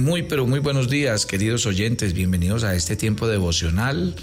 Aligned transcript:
Muy, 0.00 0.22
pero 0.22 0.46
muy 0.46 0.60
buenos 0.60 0.88
días, 0.88 1.26
queridos 1.26 1.66
oyentes. 1.66 2.14
Bienvenidos 2.14 2.64
a 2.64 2.74
este 2.74 2.96
tiempo 2.96 3.28
devocional 3.28 4.14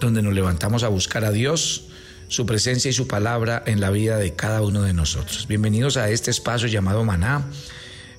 donde 0.00 0.22
nos 0.22 0.32
levantamos 0.32 0.82
a 0.82 0.88
buscar 0.88 1.26
a 1.26 1.30
Dios, 1.30 1.88
su 2.28 2.46
presencia 2.46 2.88
y 2.88 2.94
su 2.94 3.06
palabra 3.06 3.62
en 3.66 3.82
la 3.82 3.90
vida 3.90 4.16
de 4.16 4.32
cada 4.32 4.62
uno 4.62 4.80
de 4.80 4.94
nosotros. 4.94 5.46
Bienvenidos 5.46 5.98
a 5.98 6.08
este 6.08 6.30
espacio 6.30 6.68
llamado 6.68 7.04
Maná, 7.04 7.44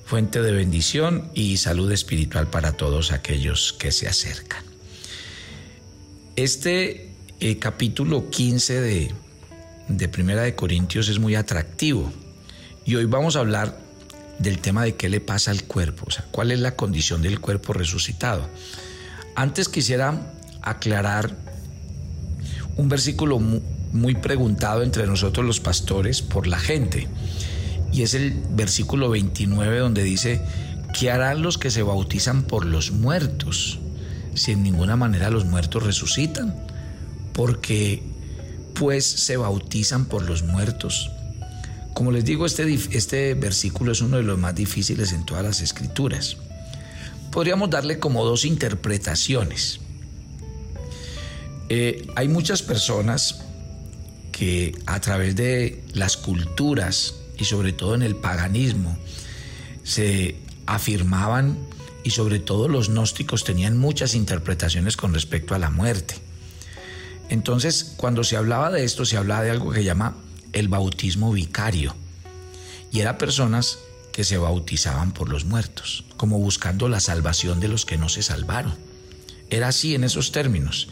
fuente 0.04 0.42
de 0.42 0.52
bendición 0.52 1.28
y 1.34 1.56
salud 1.56 1.90
espiritual 1.90 2.46
para 2.46 2.74
todos 2.74 3.10
aquellos 3.10 3.72
que 3.72 3.90
se 3.90 4.06
acercan. 4.06 4.62
Este 6.36 7.10
eh, 7.40 7.58
capítulo 7.58 8.30
15 8.30 8.80
de, 8.80 9.10
de 9.88 10.08
Primera 10.08 10.42
de 10.42 10.54
Corintios 10.54 11.08
es 11.08 11.18
muy 11.18 11.34
atractivo 11.34 12.12
y 12.84 12.94
hoy 12.94 13.06
vamos 13.06 13.34
a 13.34 13.40
hablar 13.40 13.91
del 14.38 14.58
tema 14.58 14.84
de 14.84 14.94
qué 14.96 15.08
le 15.08 15.20
pasa 15.20 15.50
al 15.50 15.64
cuerpo, 15.64 16.04
o 16.08 16.10
sea, 16.10 16.24
cuál 16.30 16.50
es 16.50 16.60
la 16.60 16.76
condición 16.76 17.22
del 17.22 17.40
cuerpo 17.40 17.72
resucitado. 17.72 18.48
Antes 19.34 19.68
quisiera 19.68 20.32
aclarar 20.62 21.36
un 22.76 22.88
versículo 22.88 23.38
muy 23.38 24.14
preguntado 24.14 24.82
entre 24.82 25.06
nosotros 25.06 25.44
los 25.46 25.60
pastores 25.60 26.22
por 26.22 26.46
la 26.46 26.58
gente, 26.58 27.08
y 27.92 28.02
es 28.02 28.14
el 28.14 28.32
versículo 28.50 29.10
29 29.10 29.78
donde 29.78 30.02
dice, 30.02 30.40
¿qué 30.98 31.10
harán 31.10 31.42
los 31.42 31.58
que 31.58 31.70
se 31.70 31.82
bautizan 31.82 32.42
por 32.42 32.64
los 32.64 32.90
muertos? 32.90 33.78
Si 34.34 34.52
en 34.52 34.62
ninguna 34.62 34.96
manera 34.96 35.30
los 35.30 35.44
muertos 35.44 35.82
resucitan, 35.82 36.56
porque 37.34 38.02
pues 38.74 39.04
se 39.04 39.36
bautizan 39.36 40.06
por 40.06 40.22
los 40.22 40.42
muertos. 40.42 41.10
Como 41.94 42.10
les 42.10 42.24
digo, 42.24 42.46
este, 42.46 42.72
este 42.92 43.34
versículo 43.34 43.92
es 43.92 44.00
uno 44.00 44.16
de 44.16 44.22
los 44.22 44.38
más 44.38 44.54
difíciles 44.54 45.12
en 45.12 45.26
todas 45.26 45.44
las 45.44 45.60
escrituras. 45.60 46.36
Podríamos 47.30 47.70
darle 47.70 47.98
como 47.98 48.24
dos 48.24 48.44
interpretaciones. 48.44 49.80
Eh, 51.68 52.06
hay 52.16 52.28
muchas 52.28 52.62
personas 52.62 53.42
que 54.32 54.76
a 54.86 55.00
través 55.00 55.36
de 55.36 55.82
las 55.94 56.16
culturas 56.16 57.14
y 57.38 57.44
sobre 57.44 57.72
todo 57.72 57.94
en 57.94 58.02
el 58.02 58.16
paganismo 58.16 58.98
se 59.82 60.36
afirmaban 60.66 61.58
y 62.04 62.10
sobre 62.10 62.38
todo 62.38 62.68
los 62.68 62.88
gnósticos 62.88 63.44
tenían 63.44 63.78
muchas 63.78 64.14
interpretaciones 64.14 64.96
con 64.96 65.14
respecto 65.14 65.54
a 65.54 65.58
la 65.58 65.70
muerte. 65.70 66.16
Entonces, 67.28 67.94
cuando 67.96 68.24
se 68.24 68.36
hablaba 68.36 68.70
de 68.70 68.84
esto, 68.84 69.04
se 69.04 69.16
hablaba 69.16 69.42
de 69.42 69.50
algo 69.50 69.70
que 69.70 69.84
llama 69.84 70.16
el 70.52 70.68
bautismo 70.68 71.32
vicario. 71.32 71.94
Y 72.90 73.00
era 73.00 73.18
personas 73.18 73.78
que 74.12 74.24
se 74.24 74.36
bautizaban 74.36 75.12
por 75.12 75.28
los 75.28 75.44
muertos, 75.44 76.04
como 76.16 76.38
buscando 76.38 76.88
la 76.88 77.00
salvación 77.00 77.58
de 77.58 77.68
los 77.68 77.86
que 77.86 77.96
no 77.96 78.08
se 78.08 78.22
salvaron. 78.22 78.74
Era 79.50 79.68
así 79.68 79.94
en 79.94 80.04
esos 80.04 80.32
términos. 80.32 80.88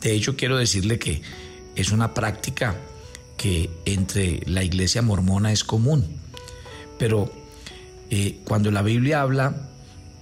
De 0.00 0.12
hecho, 0.12 0.36
quiero 0.36 0.56
decirle 0.56 0.98
que 0.98 1.22
es 1.76 1.90
una 1.90 2.14
práctica 2.14 2.76
que 3.36 3.70
entre 3.84 4.40
la 4.46 4.62
iglesia 4.62 5.02
mormona 5.02 5.52
es 5.52 5.64
común. 5.64 6.06
Pero 6.98 7.32
eh, 8.10 8.38
cuando 8.44 8.70
la 8.70 8.82
Biblia 8.82 9.22
habla 9.22 9.68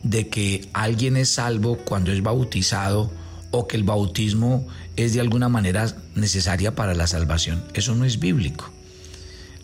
de 0.03 0.29
que 0.29 0.69
alguien 0.73 1.17
es 1.17 1.31
salvo 1.31 1.79
cuando 1.79 2.13
es 2.13 2.23
bautizado 2.23 3.13
o 3.51 3.67
que 3.67 3.77
el 3.77 3.85
bautismo 3.85 4.67
es 4.97 5.13
de 5.15 5.21
alguna 5.21 5.49
manera 5.49 5.95
necesaria 6.15 6.75
para 6.75 6.95
la 6.95 7.07
salvación, 7.07 7.65
eso 7.75 7.95
no 7.95 8.05
es 8.05 8.21
bíblico 8.21 8.71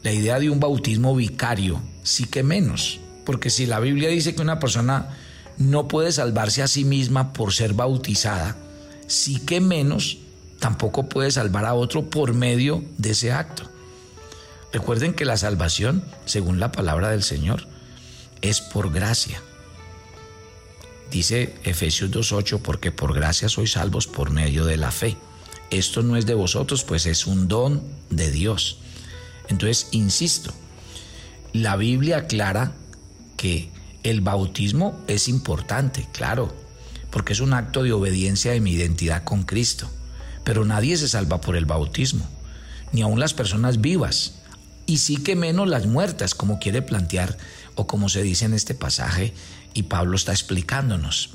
la 0.04 0.12
idea 0.12 0.38
de 0.38 0.50
un 0.50 0.60
bautismo 0.60 1.16
vicario, 1.16 1.80
sí 2.02 2.26
que 2.26 2.42
menos, 2.42 3.00
porque 3.24 3.48
si 3.48 3.64
la 3.64 3.80
Biblia 3.80 4.10
dice 4.10 4.34
que 4.34 4.42
una 4.42 4.60
persona 4.60 5.16
no 5.56 5.88
puede 5.88 6.12
salvarse 6.12 6.62
a 6.62 6.68
sí 6.68 6.84
misma 6.84 7.32
por 7.32 7.54
ser 7.54 7.72
bautizada, 7.72 8.54
sí 9.06 9.40
que 9.40 9.62
menos 9.62 10.18
tampoco 10.60 11.08
puede 11.08 11.30
salvar 11.30 11.64
a 11.64 11.72
otro 11.72 12.10
por 12.10 12.34
medio 12.34 12.84
de 12.98 13.12
ese 13.12 13.32
acto. 13.32 13.64
Recuerden 14.74 15.14
que 15.14 15.24
la 15.24 15.38
salvación, 15.38 16.04
según 16.26 16.60
la 16.60 16.70
palabra 16.70 17.08
del 17.08 17.22
Señor, 17.22 17.66
es 18.42 18.60
por 18.60 18.92
gracia. 18.92 19.40
Dice 21.10 21.54
Efesios 21.64 22.10
2.8, 22.10 22.60
porque 22.60 22.92
por 22.92 23.14
gracia 23.14 23.48
sois 23.48 23.72
salvos 23.72 24.06
por 24.06 24.30
medio 24.30 24.66
de 24.66 24.76
la 24.76 24.90
fe. 24.90 25.16
Esto 25.70 26.02
no 26.02 26.16
es 26.16 26.26
de 26.26 26.34
vosotros, 26.34 26.84
pues 26.84 27.06
es 27.06 27.26
un 27.26 27.48
don 27.48 27.82
de 28.10 28.30
Dios. 28.30 28.80
Entonces, 29.48 29.88
insisto, 29.92 30.52
la 31.52 31.76
Biblia 31.76 32.18
aclara 32.18 32.72
que 33.36 33.70
el 34.02 34.20
bautismo 34.20 34.98
es 35.06 35.28
importante, 35.28 36.06
claro, 36.12 36.54
porque 37.10 37.32
es 37.32 37.40
un 37.40 37.52
acto 37.52 37.82
de 37.82 37.92
obediencia 37.92 38.52
de 38.52 38.60
mi 38.60 38.72
identidad 38.72 39.24
con 39.24 39.44
Cristo. 39.44 39.88
Pero 40.44 40.64
nadie 40.64 40.96
se 40.96 41.08
salva 41.08 41.40
por 41.40 41.56
el 41.56 41.64
bautismo, 41.64 42.28
ni 42.92 43.02
aun 43.02 43.20
las 43.20 43.34
personas 43.34 43.80
vivas, 43.80 44.34
y 44.86 44.98
sí 44.98 45.16
que 45.16 45.36
menos 45.36 45.68
las 45.68 45.86
muertas, 45.86 46.34
como 46.34 46.58
quiere 46.58 46.82
plantear 46.82 47.38
o 47.76 47.86
como 47.86 48.08
se 48.08 48.22
dice 48.22 48.44
en 48.44 48.54
este 48.54 48.74
pasaje, 48.74 49.32
y 49.72 49.84
Pablo 49.84 50.16
está 50.16 50.32
explicándonos. 50.32 51.30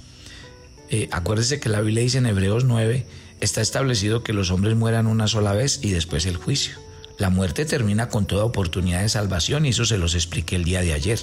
Eh, 0.90 1.08
acuérdese 1.12 1.60
que 1.60 1.70
la 1.70 1.82
Biblia 1.82 2.04
dice 2.04 2.18
en 2.18 2.26
Hebreos 2.26 2.66
9, 2.66 3.06
está 3.42 3.62
establecido 3.62 4.24
que 4.24 4.34
los 4.34 4.52
hombres 4.52 4.76
mueran 4.76 5.08
una 5.08 5.28
sola 5.28 5.54
vez 5.54 5.80
y 5.82 5.92
después 5.92 6.26
el 6.26 6.38
juicio. 6.38 6.78
La 7.20 7.30
muerte 7.30 7.66
termina 7.66 8.08
con 8.08 8.26
toda 8.26 8.46
oportunidad 8.46 9.02
de 9.02 9.10
salvación 9.10 9.66
y 9.66 9.70
eso 9.70 9.86
se 9.86 9.98
los 9.98 10.16
expliqué 10.16 10.56
el 10.56 10.64
día 10.64 10.82
de 10.82 10.94
ayer. 10.94 11.20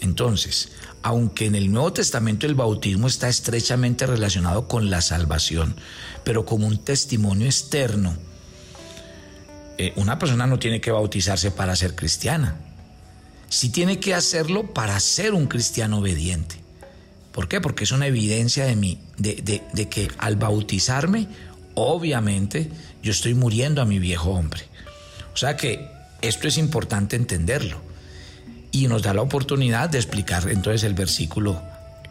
Entonces, 0.00 0.70
aunque 1.02 1.46
en 1.46 1.56
el 1.56 1.72
Nuevo 1.72 1.92
Testamento 1.92 2.46
el 2.46 2.54
bautismo 2.54 3.08
está 3.08 3.28
estrechamente 3.28 4.06
relacionado 4.06 4.68
con 4.68 4.90
la 4.90 5.00
salvación, 5.00 5.74
pero 6.24 6.46
como 6.46 6.68
un 6.68 6.78
testimonio 6.78 7.46
externo, 7.46 8.14
eh, 9.76 9.92
una 9.96 10.20
persona 10.20 10.46
no 10.46 10.60
tiene 10.60 10.80
que 10.80 10.92
bautizarse 10.92 11.50
para 11.50 11.74
ser 11.74 11.96
cristiana. 11.96 12.60
Sí 13.48 13.70
tiene 13.70 13.98
que 13.98 14.14
hacerlo 14.14 14.72
para 14.72 14.98
ser 15.00 15.34
un 15.34 15.48
cristiano 15.48 15.98
obediente. 15.98 16.56
¿Por 17.32 17.48
qué? 17.48 17.60
Porque 17.60 17.84
es 17.84 17.90
una 17.90 18.06
evidencia 18.06 18.66
de, 18.66 18.76
mí, 18.76 19.00
de 19.18 19.88
que 19.88 20.08
al 20.18 20.36
bautizarme, 20.36 21.28
obviamente, 21.74 22.70
yo 23.02 23.10
estoy 23.10 23.34
muriendo 23.34 23.82
a 23.82 23.84
mi 23.84 23.98
viejo 23.98 24.30
hombre. 24.30 24.62
O 25.32 25.36
sea 25.36 25.56
que 25.56 25.88
esto 26.22 26.48
es 26.48 26.58
importante 26.58 27.16
entenderlo. 27.16 27.80
Y 28.72 28.86
nos 28.86 29.02
da 29.02 29.14
la 29.14 29.22
oportunidad 29.22 29.88
de 29.88 29.98
explicar 29.98 30.48
entonces 30.48 30.84
el 30.84 30.94
versículo 30.94 31.60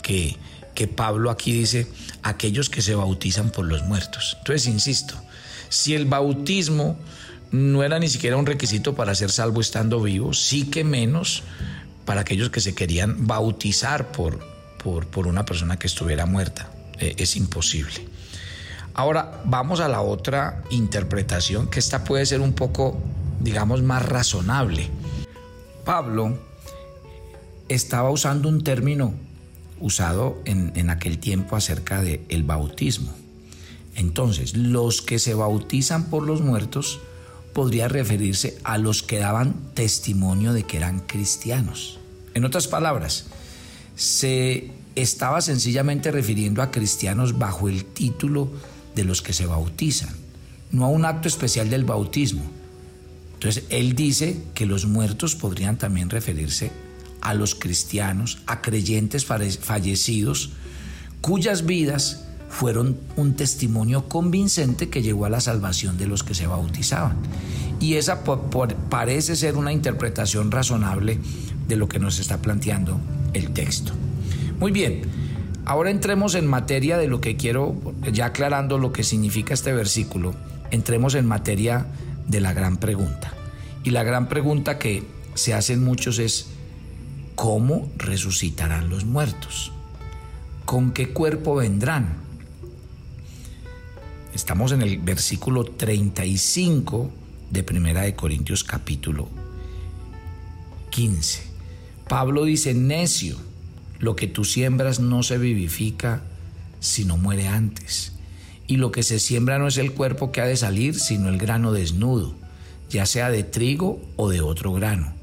que, 0.01 0.35
que 0.75 0.87
Pablo 0.87 1.29
aquí 1.29 1.53
dice, 1.53 1.87
aquellos 2.23 2.69
que 2.69 2.81
se 2.81 2.95
bautizan 2.95 3.51
por 3.51 3.65
los 3.65 3.83
muertos. 3.83 4.35
Entonces, 4.39 4.67
insisto, 4.67 5.15
si 5.69 5.95
el 5.95 6.05
bautismo 6.05 6.97
no 7.51 7.83
era 7.83 7.99
ni 7.99 8.09
siquiera 8.09 8.37
un 8.37 8.45
requisito 8.45 8.95
para 8.95 9.15
ser 9.15 9.31
salvo 9.31 9.61
estando 9.61 10.01
vivo, 10.01 10.33
sí 10.33 10.65
que 10.65 10.83
menos 10.83 11.43
para 12.05 12.21
aquellos 12.21 12.49
que 12.49 12.59
se 12.59 12.75
querían 12.75 13.27
bautizar 13.27 14.11
por, 14.11 14.39
por, 14.83 15.07
por 15.07 15.27
una 15.27 15.45
persona 15.45 15.77
que 15.77 15.87
estuviera 15.87 16.25
muerta. 16.25 16.71
Eh, 16.99 17.15
es 17.17 17.35
imposible. 17.35 18.05
Ahora 18.99 19.39
vamos 19.45 19.79
a 19.79 19.87
la 19.87 20.01
otra 20.01 20.61
interpretación, 20.71 21.69
que 21.69 21.79
esta 21.79 22.03
puede 22.03 22.25
ser 22.25 22.41
un 22.41 22.51
poco, 22.51 22.97
digamos, 23.39 23.81
más 23.81 24.05
razonable. 24.05 24.89
Pablo 25.85 26.37
estaba 27.69 28.09
usando 28.09 28.49
un 28.49 28.61
término 28.61 29.13
usado 29.79 30.41
en, 30.43 30.89
aquel 30.89 31.17
tiempo 31.17 31.55
acerca 31.55 32.01
del 32.01 32.19
el 32.27 32.43
bautismo. 32.43 33.13
Entonces, 33.95 34.57
los 34.57 35.01
que 35.01 35.17
se 35.17 35.33
bautizan 35.33 36.09
por 36.09 36.23
los 36.27 36.41
muertos 36.41 36.99
podría 37.53 37.87
referirse 37.87 38.57
a 38.65 38.77
los 38.77 39.01
que 39.01 39.19
daban 39.19 39.55
testimonio 39.75 40.51
de 40.51 40.63
que 40.63 40.75
eran 40.75 40.99
cristianos. 40.99 41.99
En 42.33 42.43
otras 42.43 42.67
palabras, 42.67 43.27
se 43.95 44.71
estaba 44.95 45.39
sencillamente 45.39 46.11
refiriendo 46.11 46.61
a 46.61 46.69
cristianos 46.69 47.39
bajo 47.39 47.69
el 47.69 47.85
título 47.85 48.49
de 48.95 49.03
los 49.03 49.21
que 49.21 49.33
se 49.33 49.45
bautizan, 49.45 50.15
no 50.71 50.85
a 50.85 50.89
un 50.89 51.05
acto 51.05 51.27
especial 51.27 51.69
del 51.69 51.85
bautismo. 51.85 52.43
Entonces, 53.33 53.63
él 53.69 53.95
dice 53.95 54.41
que 54.53 54.65
los 54.65 54.85
muertos 54.85 55.35
podrían 55.35 55.77
también 55.77 56.09
referirse 56.09 56.71
a 57.21 57.33
los 57.33 57.55
cristianos, 57.55 58.39
a 58.47 58.61
creyentes 58.61 59.25
fallecidos, 59.25 60.51
cuyas 61.21 61.65
vidas 61.65 62.25
fueron 62.49 62.97
un 63.15 63.35
testimonio 63.35 64.09
convincente 64.09 64.89
que 64.89 65.01
llegó 65.01 65.25
a 65.25 65.29
la 65.29 65.39
salvación 65.39 65.97
de 65.97 66.07
los 66.07 66.23
que 66.23 66.33
se 66.33 66.47
bautizaban. 66.47 67.17
Y 67.79 67.93
esa 67.93 68.23
parece 68.89 69.35
ser 69.35 69.55
una 69.55 69.71
interpretación 69.71 70.51
razonable 70.51 71.19
de 71.67 71.75
lo 71.75 71.87
que 71.87 71.99
nos 71.99 72.19
está 72.19 72.41
planteando 72.41 72.99
el 73.33 73.51
texto. 73.51 73.93
Muy 74.59 74.71
bien, 74.71 75.03
Ahora 75.69 75.91
entremos 75.91 76.33
en 76.33 76.47
materia 76.47 76.97
de 76.97 77.07
lo 77.07 77.21
que 77.21 77.35
quiero, 77.35 77.75
ya 78.11 78.25
aclarando 78.25 78.79
lo 78.79 78.91
que 78.91 79.03
significa 79.03 79.53
este 79.53 79.71
versículo, 79.71 80.33
entremos 80.71 81.13
en 81.13 81.27
materia 81.27 81.85
de 82.27 82.41
la 82.41 82.53
gran 82.53 82.77
pregunta. 82.77 83.31
Y 83.83 83.91
la 83.91 84.01
gran 84.01 84.29
pregunta 84.29 84.79
que 84.79 85.03
se 85.35 85.53
hacen 85.53 85.83
muchos 85.83 86.17
es, 86.17 86.47
¿cómo 87.35 87.87
resucitarán 87.97 88.89
los 88.89 89.05
muertos? 89.05 89.71
¿Con 90.65 90.91
qué 90.91 91.09
cuerpo 91.09 91.57
vendrán? 91.57 92.17
Estamos 94.33 94.71
en 94.71 94.81
el 94.81 94.97
versículo 94.97 95.65
35 95.65 97.11
de 97.51 97.61
Primera 97.61 98.01
de 98.01 98.15
Corintios 98.15 98.63
capítulo 98.63 99.27
15. 100.89 101.43
Pablo 102.07 102.45
dice, 102.45 102.73
necio, 102.73 103.48
lo 103.99 104.15
que 104.15 104.27
tú 104.27 104.45
siembras 104.45 104.99
no 104.99 105.23
se 105.23 105.37
vivifica, 105.37 106.21
sino 106.79 107.17
muere 107.17 107.47
antes. 107.47 108.13
Y 108.67 108.77
lo 108.77 108.91
que 108.91 109.03
se 109.03 109.19
siembra 109.19 109.59
no 109.59 109.67
es 109.67 109.77
el 109.77 109.93
cuerpo 109.93 110.31
que 110.31 110.41
ha 110.41 110.45
de 110.45 110.55
salir, 110.55 110.99
sino 110.99 111.29
el 111.29 111.37
grano 111.37 111.73
desnudo, 111.73 112.33
ya 112.89 113.05
sea 113.05 113.29
de 113.29 113.43
trigo 113.43 114.01
o 114.15 114.29
de 114.29 114.41
otro 114.41 114.73
grano. 114.73 115.13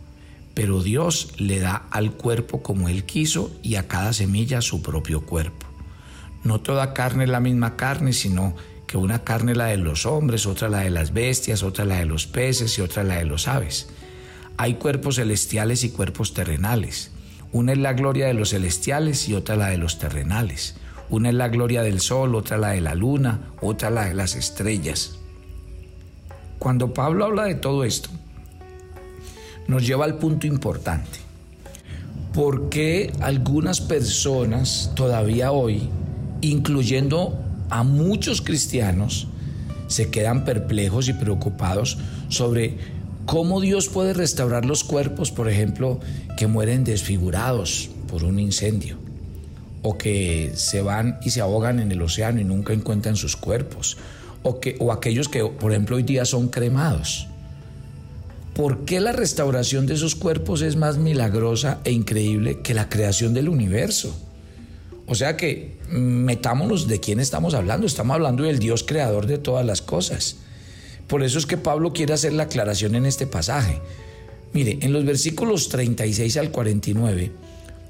Pero 0.53 0.83
Dios 0.83 1.33
le 1.39 1.61
da 1.61 1.87
al 1.91 2.13
cuerpo 2.13 2.63
como 2.63 2.89
Él 2.89 3.05
quiso 3.05 3.51
y 3.63 3.77
a 3.77 3.89
cada 3.89 4.13
semilla 4.13 4.63
su 4.63 4.83
propio 4.83 5.23
cuerpo. 5.23 5.67
No 6.45 6.61
toda 6.61 6.95
carne 6.95 7.25
es 7.25 7.31
la 7.31 7.41
misma 7.41 7.77
carne, 7.77 8.13
sino 8.13 8.55
que 8.87 8.97
una 8.97 9.25
carne 9.25 9.55
la 9.55 9.67
de 9.67 9.77
los 9.79 10.07
hombres, 10.07 10.47
otra 10.47 10.69
la 10.69 10.81
de 10.81 10.91
las 10.91 11.13
bestias, 11.13 11.63
otra 11.63 11.85
la 11.85 11.99
de 11.99 12.07
los 12.07 12.27
peces 12.27 12.79
y 12.79 12.83
otra 12.83 13.05
la 13.05 13.17
de 13.17 13.25
los 13.25 13.49
aves. 13.49 13.89
Hay 14.57 14.75
cuerpos 14.75 15.17
celestiales 15.17 15.85
y 15.85 15.91
cuerpos 15.91 16.35
terrenales. 16.35 17.11
Una 17.57 17.73
es 17.73 17.79
la 17.79 17.95
gloria 17.95 18.27
de 18.27 18.35
los 18.35 18.51
celestiales 18.51 19.31
y 19.31 19.35
otra 19.35 19.57
la 19.57 19.69
de 19.69 19.79
los 19.79 19.99
terrenales. 19.99 20.75
Una 21.09 21.31
es 21.31 21.35
la 21.35 21.49
gloria 21.49 21.81
del 21.81 22.01
sol, 22.01 22.35
otra 22.35 22.59
la 22.59 22.73
de 22.73 22.83
la 22.83 22.95
luna, 22.95 23.41
otra 23.63 23.89
la 23.89 24.05
de 24.05 24.13
las 24.13 24.35
estrellas. 24.35 25.17
Cuando 26.59 26.93
Pablo 26.93 27.25
habla 27.25 27.45
de 27.45 27.55
todo 27.55 27.85
esto, 27.85 28.11
nos 29.69 29.87
lleva 29.87 30.05
al 30.05 30.19
punto 30.19 30.47
importante. 30.47 31.19
¿Por 32.35 32.69
qué 32.69 33.11
algunas 33.21 33.81
personas 33.81 34.93
todavía 34.95 35.51
hoy, 35.51 35.89
incluyendo 36.43 37.43
a 37.71 37.85
muchos 37.85 38.43
cristianos, 38.43 39.29
se 39.87 40.11
quedan 40.11 40.45
perplejos 40.45 41.09
y 41.09 41.15
preocupados 41.15 41.97
sobre 42.29 42.77
cómo 43.27 43.61
Dios 43.61 43.89
puede 43.89 44.15
restaurar 44.15 44.65
los 44.65 44.85
cuerpos, 44.85 45.31
por 45.31 45.51
ejemplo, 45.51 46.01
que 46.37 46.47
mueren 46.47 46.85
desfigurados 46.85 47.91
por 48.09 48.25
un 48.25 48.39
incendio? 48.39 48.97
o 49.89 49.97
que 49.97 50.51
se 50.57 50.83
van 50.83 51.21
y 51.23 51.31
se 51.31 51.41
ahogan 51.41 51.79
en 51.79 51.93
el 51.93 52.03
océano 52.03 52.41
y 52.41 52.45
nunca 52.45 52.73
encuentran 52.73 53.15
sus 53.15 53.37
cuerpos, 53.37 53.97
o, 54.43 54.59
que, 54.59 54.75
o 54.81 54.91
aquellos 54.91 55.29
que, 55.29 55.45
por 55.45 55.71
ejemplo, 55.71 55.95
hoy 55.95 56.03
día 56.03 56.25
son 56.25 56.49
cremados. 56.49 57.29
¿Por 58.53 58.85
qué 58.85 58.99
la 58.99 59.13
restauración 59.13 59.87
de 59.87 59.95
esos 59.95 60.17
cuerpos 60.17 60.63
es 60.63 60.75
más 60.75 60.99
milagrosa 60.99 61.79
e 61.85 61.93
increíble 61.93 62.63
que 62.63 62.75
la 62.75 62.89
creación 62.89 63.33
del 63.33 63.49
universo? 63.49 64.19
O 65.07 65.15
sea 65.15 65.37
que 65.37 65.79
metámonos 65.89 66.89
de 66.89 66.99
quién 66.99 67.21
estamos 67.21 67.55
hablando. 67.55 67.87
Estamos 67.87 68.15
hablando 68.15 68.43
del 68.43 68.59
Dios 68.59 68.83
creador 68.83 69.27
de 69.27 69.39
todas 69.39 69.65
las 69.65 69.83
cosas. 69.83 70.39
Por 71.07 71.23
eso 71.23 71.39
es 71.39 71.47
que 71.47 71.57
Pablo 71.57 71.93
quiere 71.93 72.15
hacer 72.15 72.33
la 72.33 72.45
aclaración 72.45 72.95
en 72.95 73.07
este 73.07 73.27
pasaje. 73.27 73.81
Mire, 74.53 74.79
en 74.81 74.93
los 74.93 75.05
versículos 75.05 75.69
36 75.69 76.37
al 76.39 76.51
49, 76.51 77.33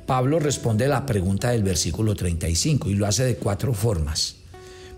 Pablo 0.06 0.38
responde 0.38 0.86
la 0.88 1.04
pregunta 1.04 1.50
del 1.50 1.62
versículo 1.62 2.14
35 2.14 2.90
y 2.90 2.94
lo 2.94 3.06
hace 3.06 3.24
de 3.24 3.36
cuatro 3.36 3.74
formas. 3.74 4.36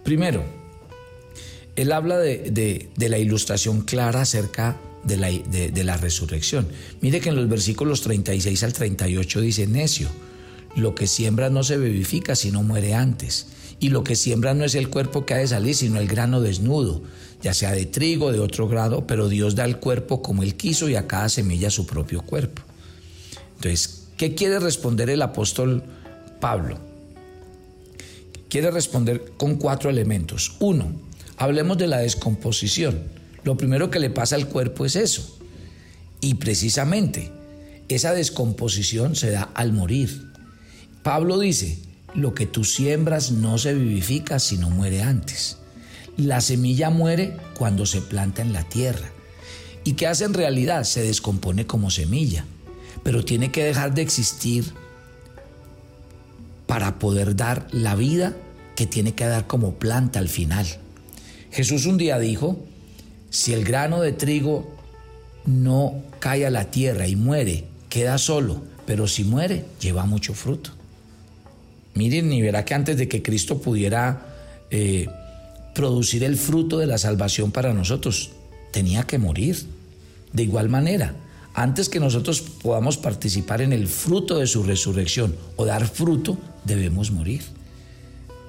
Primero, 0.05 0.45
él 1.77 1.93
habla 1.93 2.19
de, 2.19 2.89
la 2.97 3.19
ilustración 3.19 3.83
clara 3.83 4.23
acerca 4.23 4.77
de 5.05 5.85
la, 5.85 5.97
resurrección. 5.97 6.69
Mire 7.01 7.21
que 7.21 7.29
en 7.29 7.37
los 7.37 7.49
versículos 7.49 8.03
36 8.03 8.63
al 8.65 8.73
38 8.73 9.41
dice, 9.41 9.67
necio, 9.67 10.09
lo 10.77 10.95
que 10.95 11.07
siembra 11.07 11.51
no 11.51 11.63
se 11.63 11.79
vivifica 11.79 12.35
sino 12.35 12.63
muere 12.63 12.95
antes. 12.95 13.47
Y 13.81 13.91
lo 13.91 14.03
que 14.05 14.17
siembra 14.17 14.55
no 14.55 14.65
es 14.65 14.75
el 14.75 14.89
cuerpo 14.89 15.25
que 15.25 15.35
ha 15.35 15.39
de 15.39 15.47
salir, 15.47 15.75
sino 15.75 16.01
el 16.01 16.09
grano 16.09 16.41
desnudo, 16.41 17.03
ya 17.43 17.55
sea 17.55 17.73
de 17.73 17.87
trigo, 17.87 18.33
de 18.33 18.41
otro 18.41 18.69
grado, 18.69 19.07
pero 19.07 19.29
Dios 19.29 19.55
da 19.55 19.65
el 19.65 19.79
cuerpo 19.79 20.23
como 20.23 20.43
Él 20.43 20.57
quiso 20.57 20.89
y 20.89 20.97
a 20.97 21.07
cada 21.07 21.29
semilla 21.29 21.71
su 21.71 21.87
propio 21.87 22.23
cuerpo. 22.23 22.63
Entonces, 23.57 23.99
¿Qué 24.19 24.35
quiere 24.35 24.59
responder 24.59 25.11
el 25.11 25.23
apóstol 25.23 25.85
Pablo? 26.41 26.77
Quiere 28.49 28.73
responder 28.73 29.33
con 29.37 29.55
cuatro 29.55 29.91
elementos. 29.91 30.57
Uno, 30.59 30.91
hablemos 31.37 31.79
de 31.79 31.87
la 31.87 31.99
descomposición. 31.99 33.01
Lo 33.45 33.57
primero 33.57 33.93
que 33.93 34.01
le 34.01 34.11
pasa 34.11 34.35
al 34.35 34.49
cuerpo 34.49 34.85
es 34.85 34.97
eso. 34.97 35.39
Y 36.21 36.35
precisamente 36.35 37.31
esa 37.89 38.13
descomposición 38.13 39.15
se 39.15 39.31
da 39.31 39.53
al 39.55 39.73
morir. 39.73 40.33
Pablo 41.05 41.39
dice, 41.39 41.79
lo 42.15 42.35
que 42.35 42.47
tú 42.47 42.65
siembras 42.65 43.31
no 43.31 43.59
se 43.59 43.75
vivifica 43.75 44.39
sino 44.39 44.71
muere 44.71 45.03
antes. 45.03 45.59
La 46.17 46.41
semilla 46.41 46.91
muere 46.91 47.37
cuando 47.57 47.87
se 47.87 48.01
planta 48.01 48.43
en 48.43 48.53
la 48.53 48.65
tierra. 48.65 49.11
¿Y 49.85 49.93
qué 49.93 50.07
hace 50.07 50.25
en 50.25 50.35
realidad? 50.35 50.85
Se 50.85 51.03
descompone 51.03 51.67
como 51.67 51.91
semilla 51.91 52.45
pero 53.03 53.25
tiene 53.25 53.51
que 53.51 53.65
dejar 53.65 53.95
de 53.95 54.03
existir 54.03 54.65
para 56.67 56.99
poder 56.99 57.37
dar 57.37 57.67
la 57.73 57.95
vida 57.95 58.37
que 58.77 58.87
tiene 58.87 59.15
que 59.15 59.25
dar 59.25 59.47
como 59.47 59.75
planta 59.75 60.19
al 60.19 60.29
final. 60.29 60.67
Jesús 61.51 61.87
un 61.87 61.97
día 61.97 62.19
dijo, 62.19 62.63
si 63.31 63.55
el 63.55 63.65
grano 63.65 64.01
de 64.01 64.13
trigo 64.13 64.77
no 65.47 66.03
cae 66.21 66.47
a 66.47 66.51
la 66.51 66.71
tierra 66.71 67.09
y 67.09 67.17
muere, 67.17 67.65
queda 67.89 68.19
solo, 68.19 68.63
pero 68.87 69.07
si 69.07 69.25
muere, 69.25 69.65
lleva 69.81 70.05
mucho 70.05 70.35
fruto. 70.35 70.73
Miren 71.99 72.33
y 72.33 72.41
verá 72.43 72.65
que 72.65 72.75
antes 72.75 72.97
de 72.97 73.09
que 73.09 73.25
Cristo 73.25 73.61
pudiera 73.61 74.25
eh, 74.71 75.09
producir 75.75 76.23
el 76.23 76.37
fruto 76.37 76.79
de 76.79 76.87
la 76.87 76.97
salvación 76.97 77.51
para 77.51 77.75
nosotros, 77.75 78.31
tenía 78.71 79.03
que 79.03 79.19
morir. 79.19 79.67
De 80.33 80.45
igual 80.45 80.69
manera, 80.69 81.17
antes 81.55 81.89
que 81.89 81.99
nosotros 81.99 82.41
podamos 82.41 82.99
participar 82.99 83.63
en 83.63 83.73
el 83.73 83.89
fruto 83.89 84.39
de 84.39 84.47
su 84.47 84.63
resurrección 84.63 85.35
o 85.57 85.67
dar 85.67 85.89
fruto, 85.89 86.39
debemos 86.65 87.11
morir. 87.11 87.43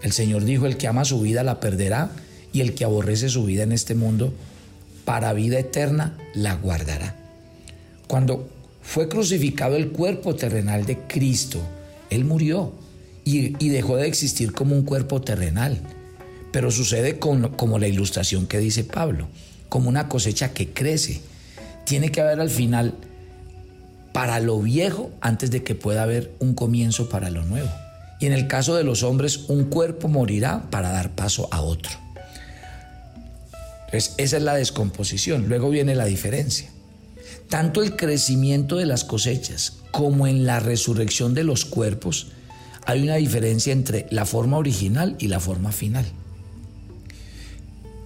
El 0.03 0.11
Señor 0.11 0.45
dijo, 0.45 0.67
el 0.67 0.77
que 0.77 0.87
ama 0.87 1.03
su 1.03 1.19
vida 1.19 1.41
la 1.41 1.59
perderá 1.59 2.11
y 2.53 2.61
el 2.61 2.75
que 2.75 2.85
aborrece 2.85 3.29
su 3.29 3.45
vida 3.45 3.63
en 3.63 3.71
este 3.71 3.95
mundo, 3.95 4.31
para 5.05 5.33
vida 5.33 5.57
eterna 5.57 6.15
la 6.35 6.53
guardará. 6.53 7.15
Cuando 8.05 8.47
fue 8.83 9.09
crucificado 9.09 9.75
el 9.75 9.89
cuerpo 9.89 10.35
terrenal 10.35 10.85
de 10.85 10.99
Cristo, 11.07 11.59
Él 12.11 12.25
murió 12.25 12.73
y, 13.59 13.69
dejó 13.69 13.97
de 13.97 14.07
existir 14.07 14.53
como 14.53 14.75
un 14.75 14.83
cuerpo 14.83 15.21
terrenal. 15.21 15.79
Pero 16.51 16.71
sucede 16.71 17.19
como 17.19 17.79
la 17.79 17.87
ilustración 17.87 18.47
que 18.47 18.57
dice 18.57 18.83
Pablo, 18.83 19.27
como 19.69 19.89
una 19.89 20.09
cosecha 20.09 20.53
que 20.53 20.69
crece 20.69 21.21
tiene 21.85 22.11
que 22.11 22.21
haber 22.21 22.39
al 22.39 22.49
final 22.49 22.93
para 24.13 24.39
lo 24.39 24.59
viejo 24.59 25.11
antes 25.21 25.51
de 25.51 25.63
que 25.63 25.75
pueda 25.75 26.03
haber 26.03 26.31
un 26.39 26.53
comienzo 26.53 27.09
para 27.09 27.29
lo 27.29 27.43
nuevo. 27.45 27.69
Y 28.19 28.25
en 28.25 28.33
el 28.33 28.47
caso 28.47 28.75
de 28.75 28.83
los 28.83 29.03
hombres, 29.03 29.45
un 29.47 29.65
cuerpo 29.65 30.07
morirá 30.07 30.69
para 30.69 30.91
dar 30.91 31.15
paso 31.15 31.47
a 31.51 31.61
otro. 31.61 31.91
Entonces, 33.85 34.13
esa 34.17 34.37
es 34.37 34.43
la 34.43 34.55
descomposición. 34.55 35.47
Luego 35.47 35.69
viene 35.69 35.95
la 35.95 36.05
diferencia. 36.05 36.69
Tanto 37.49 37.81
el 37.81 37.95
crecimiento 37.95 38.75
de 38.75 38.85
las 38.85 39.03
cosechas 39.03 39.77
como 39.91 40.27
en 40.27 40.45
la 40.45 40.59
resurrección 40.59 41.33
de 41.33 41.43
los 41.43 41.65
cuerpos, 41.65 42.27
hay 42.89 43.03
una 43.03 43.17
diferencia 43.17 43.71
entre 43.71 44.07
la 44.09 44.25
forma 44.25 44.57
original 44.57 45.15
y 45.19 45.27
la 45.27 45.39
forma 45.39 45.71
final. 45.71 46.05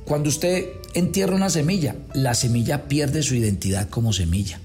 Cuando 0.03 0.27
usted 0.27 0.65
entierra 0.93 1.37
una 1.37 1.49
semilla, 1.49 1.95
la 2.13 2.33
semilla 2.35 2.89
pierde 2.89 3.23
su 3.23 3.33
identidad 3.35 3.87
como 3.87 4.11
semilla 4.11 4.59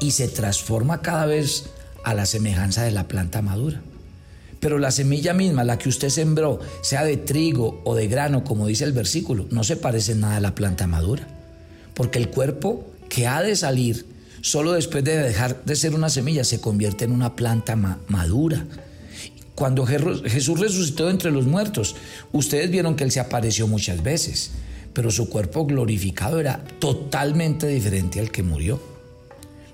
y 0.00 0.10
se 0.10 0.26
transforma 0.26 1.02
cada 1.02 1.24
vez 1.26 1.66
a 2.02 2.14
la 2.14 2.26
semejanza 2.26 2.82
de 2.82 2.90
la 2.90 3.06
planta 3.06 3.40
madura. 3.40 3.80
Pero 4.58 4.80
la 4.80 4.90
semilla 4.90 5.34
misma, 5.34 5.62
la 5.62 5.78
que 5.78 5.88
usted 5.88 6.08
sembró, 6.08 6.58
sea 6.82 7.04
de 7.04 7.16
trigo 7.16 7.80
o 7.84 7.94
de 7.94 8.08
grano, 8.08 8.42
como 8.42 8.66
dice 8.66 8.82
el 8.82 8.92
versículo, 8.92 9.46
no 9.52 9.62
se 9.62 9.76
parece 9.76 10.12
en 10.12 10.20
nada 10.20 10.38
a 10.38 10.40
la 10.40 10.56
planta 10.56 10.88
madura. 10.88 11.28
Porque 11.94 12.18
el 12.18 12.28
cuerpo 12.28 12.90
que 13.08 13.28
ha 13.28 13.40
de 13.40 13.54
salir, 13.54 14.04
solo 14.40 14.72
después 14.72 15.04
de 15.04 15.16
dejar 15.16 15.64
de 15.64 15.76
ser 15.76 15.94
una 15.94 16.10
semilla, 16.10 16.42
se 16.42 16.60
convierte 16.60 17.04
en 17.04 17.12
una 17.12 17.36
planta 17.36 17.76
madura 18.08 18.66
cuando 19.58 19.84
Jesús 19.84 20.60
resucitó 20.60 21.10
entre 21.10 21.32
los 21.32 21.44
muertos, 21.44 21.96
ustedes 22.30 22.70
vieron 22.70 22.94
que 22.94 23.02
Él 23.02 23.10
se 23.10 23.18
apareció 23.18 23.66
muchas 23.66 24.04
veces, 24.04 24.52
pero 24.92 25.10
su 25.10 25.28
cuerpo 25.28 25.66
glorificado 25.66 26.38
era 26.38 26.62
totalmente 26.78 27.66
diferente 27.66 28.20
al 28.20 28.30
que 28.30 28.44
murió. 28.44 28.80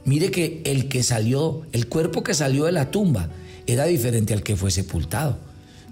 Mire 0.07 0.31
que 0.31 0.63
el 0.65 0.89
que 0.89 1.03
salió, 1.03 1.67
el 1.73 1.87
cuerpo 1.87 2.23
que 2.23 2.33
salió 2.33 2.65
de 2.65 2.73
la 2.73 2.91
tumba, 2.91 3.29
era 3.67 3.85
diferente 3.85 4.33
al 4.33 4.43
que 4.43 4.57
fue 4.57 4.71
sepultado. 4.71 5.37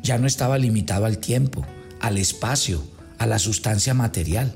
Ya 0.03 0.17
no 0.17 0.27
estaba 0.27 0.57
limitado 0.57 1.05
al 1.05 1.19
tiempo, 1.19 1.63
al 2.01 2.17
espacio, 2.17 2.83
a 3.19 3.27
la 3.27 3.39
sustancia 3.39 3.93
material. 3.93 4.55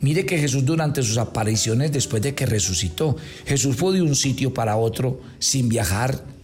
Mire 0.00 0.24
que 0.24 0.38
Jesús 0.38 0.64
durante 0.64 1.02
sus 1.02 1.18
apariciones 1.18 1.90
después 1.90 2.22
de 2.22 2.36
que 2.36 2.46
resucitó, 2.46 3.16
Jesús 3.44 3.74
fue 3.74 3.94
de 3.94 4.02
un 4.02 4.14
sitio 4.14 4.54
para 4.54 4.76
otro 4.76 5.20
sin 5.40 5.68
viajar 5.68 6.35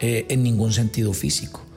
eh, 0.00 0.26
en 0.28 0.42
ningún 0.42 0.72
sentido 0.72 1.12
físico. 1.12 1.68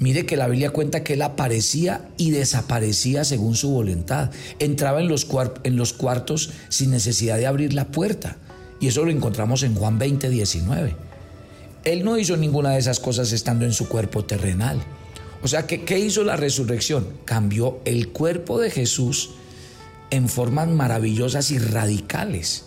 Mire 0.00 0.26
que 0.26 0.36
la 0.36 0.46
Biblia 0.46 0.70
cuenta 0.70 1.02
que 1.02 1.14
él 1.14 1.22
aparecía 1.22 2.08
y 2.16 2.30
desaparecía 2.30 3.24
según 3.24 3.56
su 3.56 3.70
voluntad. 3.70 4.30
Entraba 4.60 5.00
en 5.00 5.08
los, 5.08 5.24
cuartos 5.24 6.50
sin 6.68 6.90
necesidad 6.90 7.36
de 7.36 7.46
abrir 7.46 7.72
la 7.72 7.88
puerta. 7.88 8.36
Y 8.80 8.86
eso 8.86 9.04
lo 9.04 9.10
encontramos 9.10 9.64
en 9.64 9.74
Juan 9.74 9.98
20, 9.98 10.30
19. 10.30 10.94
Él 11.84 12.04
no 12.04 12.16
hizo 12.16 12.36
ninguna 12.36 12.70
de 12.70 12.78
esas 12.78 13.00
cosas 13.00 13.32
estando 13.32 13.64
en 13.64 13.72
su 13.72 13.88
cuerpo 13.88 14.24
terrenal. 14.24 14.78
O 15.42 15.48
sea, 15.48 15.66
¿qué 15.66 15.98
hizo 15.98 16.22
la 16.22 16.36
resurrección? 16.36 17.06
Cambió 17.24 17.80
el 17.84 18.08
cuerpo 18.08 18.60
de 18.60 18.70
Jesús 18.70 19.30
en 20.10 20.28
formas 20.28 20.68
maravillosas 20.68 21.50
y 21.50 21.58
radicales. 21.58 22.64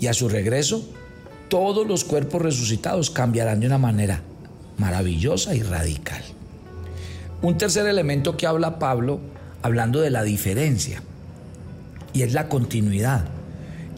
Y 0.00 0.06
a 0.06 0.14
su 0.14 0.30
regreso, 0.30 0.88
todos 1.48 1.86
los 1.86 2.04
cuerpos 2.04 2.40
resucitados 2.40 3.10
cambiarán 3.10 3.60
de 3.60 3.66
una 3.66 3.78
manera 3.78 4.22
maravillosa 4.80 5.54
y 5.54 5.62
radical. 5.62 6.22
Un 7.42 7.58
tercer 7.58 7.86
elemento 7.86 8.36
que 8.36 8.46
habla 8.46 8.78
Pablo, 8.78 9.20
hablando 9.62 10.00
de 10.00 10.10
la 10.10 10.22
diferencia, 10.22 11.02
y 12.12 12.22
es 12.22 12.32
la 12.32 12.48
continuidad. 12.48 13.26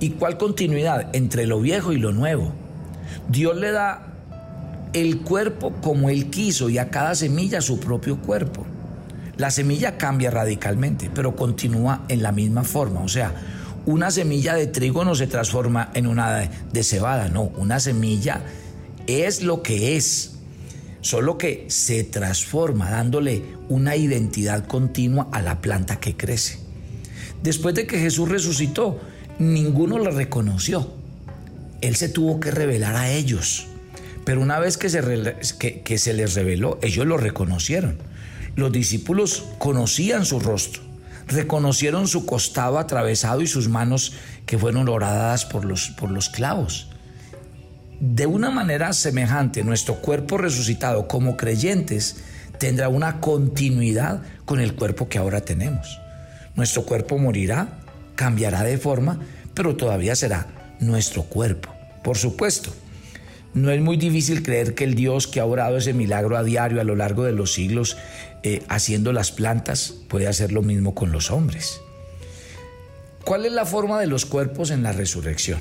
¿Y 0.00 0.10
cuál 0.10 0.36
continuidad? 0.36 1.14
Entre 1.14 1.46
lo 1.46 1.60
viejo 1.60 1.92
y 1.92 1.98
lo 1.98 2.12
nuevo. 2.12 2.52
Dios 3.28 3.56
le 3.56 3.70
da 3.70 4.08
el 4.92 5.20
cuerpo 5.20 5.72
como 5.80 6.10
Él 6.10 6.28
quiso 6.28 6.68
y 6.68 6.78
a 6.78 6.90
cada 6.90 7.14
semilla 7.14 7.60
su 7.60 7.80
propio 7.80 8.18
cuerpo. 8.18 8.66
La 9.36 9.50
semilla 9.50 9.96
cambia 9.96 10.30
radicalmente, 10.30 11.10
pero 11.14 11.34
continúa 11.36 12.02
en 12.08 12.22
la 12.22 12.32
misma 12.32 12.64
forma. 12.64 13.00
O 13.00 13.08
sea, 13.08 13.32
una 13.86 14.10
semilla 14.10 14.54
de 14.54 14.66
trigo 14.66 15.04
no 15.04 15.14
se 15.14 15.26
transforma 15.26 15.90
en 15.94 16.06
una 16.06 16.50
de 16.72 16.82
cebada, 16.82 17.28
no, 17.28 17.44
una 17.56 17.80
semilla 17.80 18.42
es 19.06 19.42
lo 19.42 19.62
que 19.62 19.96
es, 19.96 20.31
solo 21.02 21.36
que 21.36 21.66
se 21.68 22.04
transforma 22.04 22.90
dándole 22.90 23.42
una 23.68 23.96
identidad 23.96 24.66
continua 24.66 25.28
a 25.32 25.42
la 25.42 25.60
planta 25.60 26.00
que 26.00 26.16
crece. 26.16 26.58
Después 27.42 27.74
de 27.74 27.86
que 27.86 27.98
Jesús 27.98 28.28
resucitó, 28.28 29.00
ninguno 29.38 29.98
lo 29.98 30.10
reconoció. 30.10 30.94
Él 31.80 31.96
se 31.96 32.08
tuvo 32.08 32.40
que 32.40 32.50
revelar 32.50 32.94
a 32.94 33.10
ellos. 33.10 33.66
Pero 34.24 34.40
una 34.40 34.60
vez 34.60 34.78
que 34.78 34.88
se, 34.88 35.82
que 35.84 35.98
se 35.98 36.12
les 36.14 36.34
reveló, 36.34 36.78
ellos 36.80 37.04
lo 37.04 37.16
reconocieron. 37.16 37.98
Los 38.54 38.70
discípulos 38.70 39.44
conocían 39.58 40.24
su 40.24 40.38
rostro, 40.38 40.82
reconocieron 41.26 42.06
su 42.06 42.26
costado 42.26 42.78
atravesado 42.78 43.40
y 43.40 43.48
sus 43.48 43.68
manos 43.68 44.12
que 44.46 44.58
fueron 44.58 44.88
horadadas 44.88 45.44
por 45.44 45.64
los, 45.64 45.88
por 45.90 46.10
los 46.10 46.28
clavos. 46.28 46.88
De 48.04 48.26
una 48.26 48.50
manera 48.50 48.92
semejante, 48.94 49.62
nuestro 49.62 50.00
cuerpo 50.00 50.36
resucitado 50.36 51.06
como 51.06 51.36
creyentes 51.36 52.16
tendrá 52.58 52.88
una 52.88 53.20
continuidad 53.20 54.22
con 54.44 54.58
el 54.58 54.74
cuerpo 54.74 55.08
que 55.08 55.18
ahora 55.18 55.42
tenemos. 55.42 56.00
Nuestro 56.56 56.84
cuerpo 56.84 57.16
morirá, 57.16 57.78
cambiará 58.16 58.64
de 58.64 58.76
forma, 58.76 59.20
pero 59.54 59.76
todavía 59.76 60.16
será 60.16 60.48
nuestro 60.80 61.22
cuerpo. 61.22 61.72
Por 62.02 62.18
supuesto, 62.18 62.74
no 63.54 63.70
es 63.70 63.80
muy 63.80 63.96
difícil 63.98 64.42
creer 64.42 64.74
que 64.74 64.82
el 64.82 64.96
Dios 64.96 65.28
que 65.28 65.38
ha 65.38 65.44
orado 65.44 65.76
ese 65.76 65.92
milagro 65.92 66.36
a 66.36 66.42
diario 66.42 66.80
a 66.80 66.84
lo 66.84 66.96
largo 66.96 67.22
de 67.22 67.30
los 67.30 67.52
siglos, 67.52 67.96
eh, 68.42 68.64
haciendo 68.68 69.12
las 69.12 69.30
plantas, 69.30 69.94
puede 70.08 70.26
hacer 70.26 70.50
lo 70.50 70.62
mismo 70.62 70.96
con 70.96 71.12
los 71.12 71.30
hombres. 71.30 71.80
¿Cuál 73.24 73.46
es 73.46 73.52
la 73.52 73.64
forma 73.64 74.00
de 74.00 74.08
los 74.08 74.26
cuerpos 74.26 74.72
en 74.72 74.82
la 74.82 74.90
resurrección? 74.90 75.60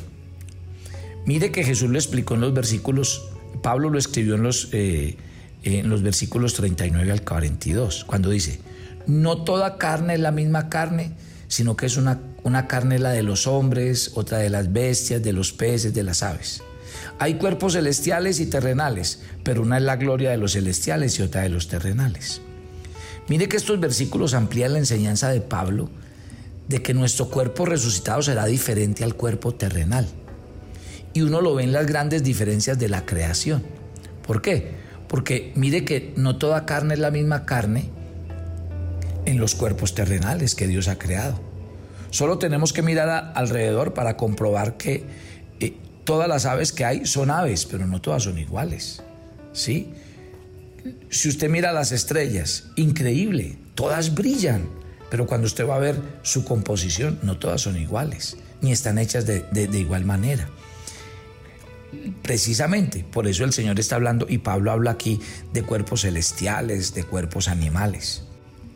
Mire 1.26 1.52
que 1.52 1.64
Jesús 1.64 1.90
lo 1.90 1.98
explicó 1.98 2.34
en 2.36 2.42
los 2.42 2.54
versículos, 2.54 3.30
Pablo 3.62 3.90
lo 3.90 4.00
escribió 4.00 4.36
en 4.36 4.44
los, 4.44 4.70
eh, 4.72 5.18
en 5.64 5.90
los 5.90 6.02
versículos 6.02 6.54
39 6.56 7.12
al 7.12 7.24
42, 7.24 8.06
cuando 8.06 8.30
dice, 8.30 8.60
no 9.08 9.44
toda 9.44 9.78
carne 9.78 10.16
es 10.16 10.20
la 10.20 10.32
misma 10.32 10.70
carne, 10.70 11.14
sino 11.48 11.76
que 11.76 11.86
es 11.86 11.98
una, 11.98 12.20
una 12.44 12.68
carne 12.68 12.98
la 12.98 13.12
de 13.12 13.24
los 13.24 13.46
hombres, 13.46 14.12
otra 14.16 14.40
de 14.40 14.50
las 14.50 14.72
bestias, 14.74 15.22
de 15.22 15.34
los 15.34 15.52
peces, 15.52 15.94
de 15.94 16.04
las 16.04 16.24
aves. 16.24 16.64
Hay 17.20 17.36
cuerpos 17.36 17.74
celestiales 17.74 18.40
y 18.40 18.48
terrenales, 18.48 19.22
pero 19.44 19.62
una 19.62 19.78
es 19.78 19.84
la 19.84 19.98
gloria 19.98 20.32
de 20.32 20.38
los 20.38 20.54
celestiales 20.54 21.20
y 21.20 21.22
otra 21.22 21.42
de 21.42 21.50
los 21.50 21.68
terrenales. 21.68 22.42
Mire 23.28 23.48
que 23.48 23.58
estos 23.58 23.80
versículos 23.80 24.34
amplían 24.34 24.74
la 24.74 24.80
enseñanza 24.80 25.30
de 25.30 25.42
Pablo 25.42 25.90
de 26.68 26.82
que 26.82 26.94
nuestro 26.94 27.30
cuerpo 27.30 27.66
resucitado 27.66 28.22
será 28.22 28.46
diferente 28.46 29.04
al 29.04 29.16
cuerpo 29.16 29.54
terrenal. 29.54 30.08
Y 31.14 31.22
uno 31.22 31.42
lo 31.42 31.56
ve 31.56 31.64
en 31.64 31.72
las 31.72 31.86
grandes 31.86 32.24
diferencias 32.24 32.80
de 32.80 32.90
la 32.90 33.06
creación. 33.06 33.64
¿Por 34.26 34.42
qué? 34.42 34.72
Porque 35.08 35.52
mire 35.56 35.84
que 35.84 36.14
no 36.16 36.38
toda 36.38 36.66
carne 36.66 36.94
es 36.94 37.00
la 37.00 37.12
misma 37.12 37.46
carne 37.46 37.90
en 39.26 39.40
los 39.40 39.56
cuerpos 39.56 39.94
terrenales 39.94 40.56
que 40.56 40.68
Dios 40.68 40.88
ha 40.88 40.98
creado. 40.98 41.40
Solo 42.12 42.38
tenemos 42.38 42.74
que 42.74 42.82
mirar 42.82 43.32
alrededor 43.36 43.94
para 43.94 44.18
comprobar 44.18 44.78
que 44.78 45.04
eh, 45.60 45.76
todas 46.04 46.28
las 46.28 46.46
aves 46.46 46.72
que 46.72 46.86
hay 46.86 47.06
son 47.06 47.30
aves, 47.30 47.66
pero 47.66 47.88
no 47.88 48.02
todas 48.02 48.24
son 48.24 48.38
iguales. 48.38 49.04
¿Sí? 49.54 49.94
Si 51.10 51.30
usted 51.30 51.50
mira 51.50 51.72
las 51.72 51.92
estrellas, 51.92 52.70
increíble, 52.76 53.58
todas 53.76 54.16
brillan, 54.16 54.70
pero 55.10 55.28
cuando 55.28 55.48
usted 55.48 55.68
va 55.68 55.76
a 55.76 55.80
ver 55.80 56.00
su 56.22 56.46
composición, 56.46 57.20
no 57.22 57.38
todas 57.38 57.62
son 57.62 57.78
iguales, 57.78 58.38
ni 58.62 58.72
están 58.72 58.98
hechas 58.98 59.26
de, 59.26 59.42
de 59.42 59.80
igual 59.80 60.06
manera. 60.06 60.50
Precisamente, 62.22 63.04
por 63.04 63.28
eso 63.28 63.44
el 63.44 63.54
Señor 63.54 63.80
está 63.80 63.96
hablando 63.96 64.26
y 64.30 64.38
Pablo 64.38 64.72
habla 64.72 64.92
aquí 64.92 65.20
de 65.54 65.64
cuerpos 65.64 66.02
celestiales, 66.02 66.94
de 66.94 67.04
cuerpos 67.04 67.48
animales. 67.48 68.24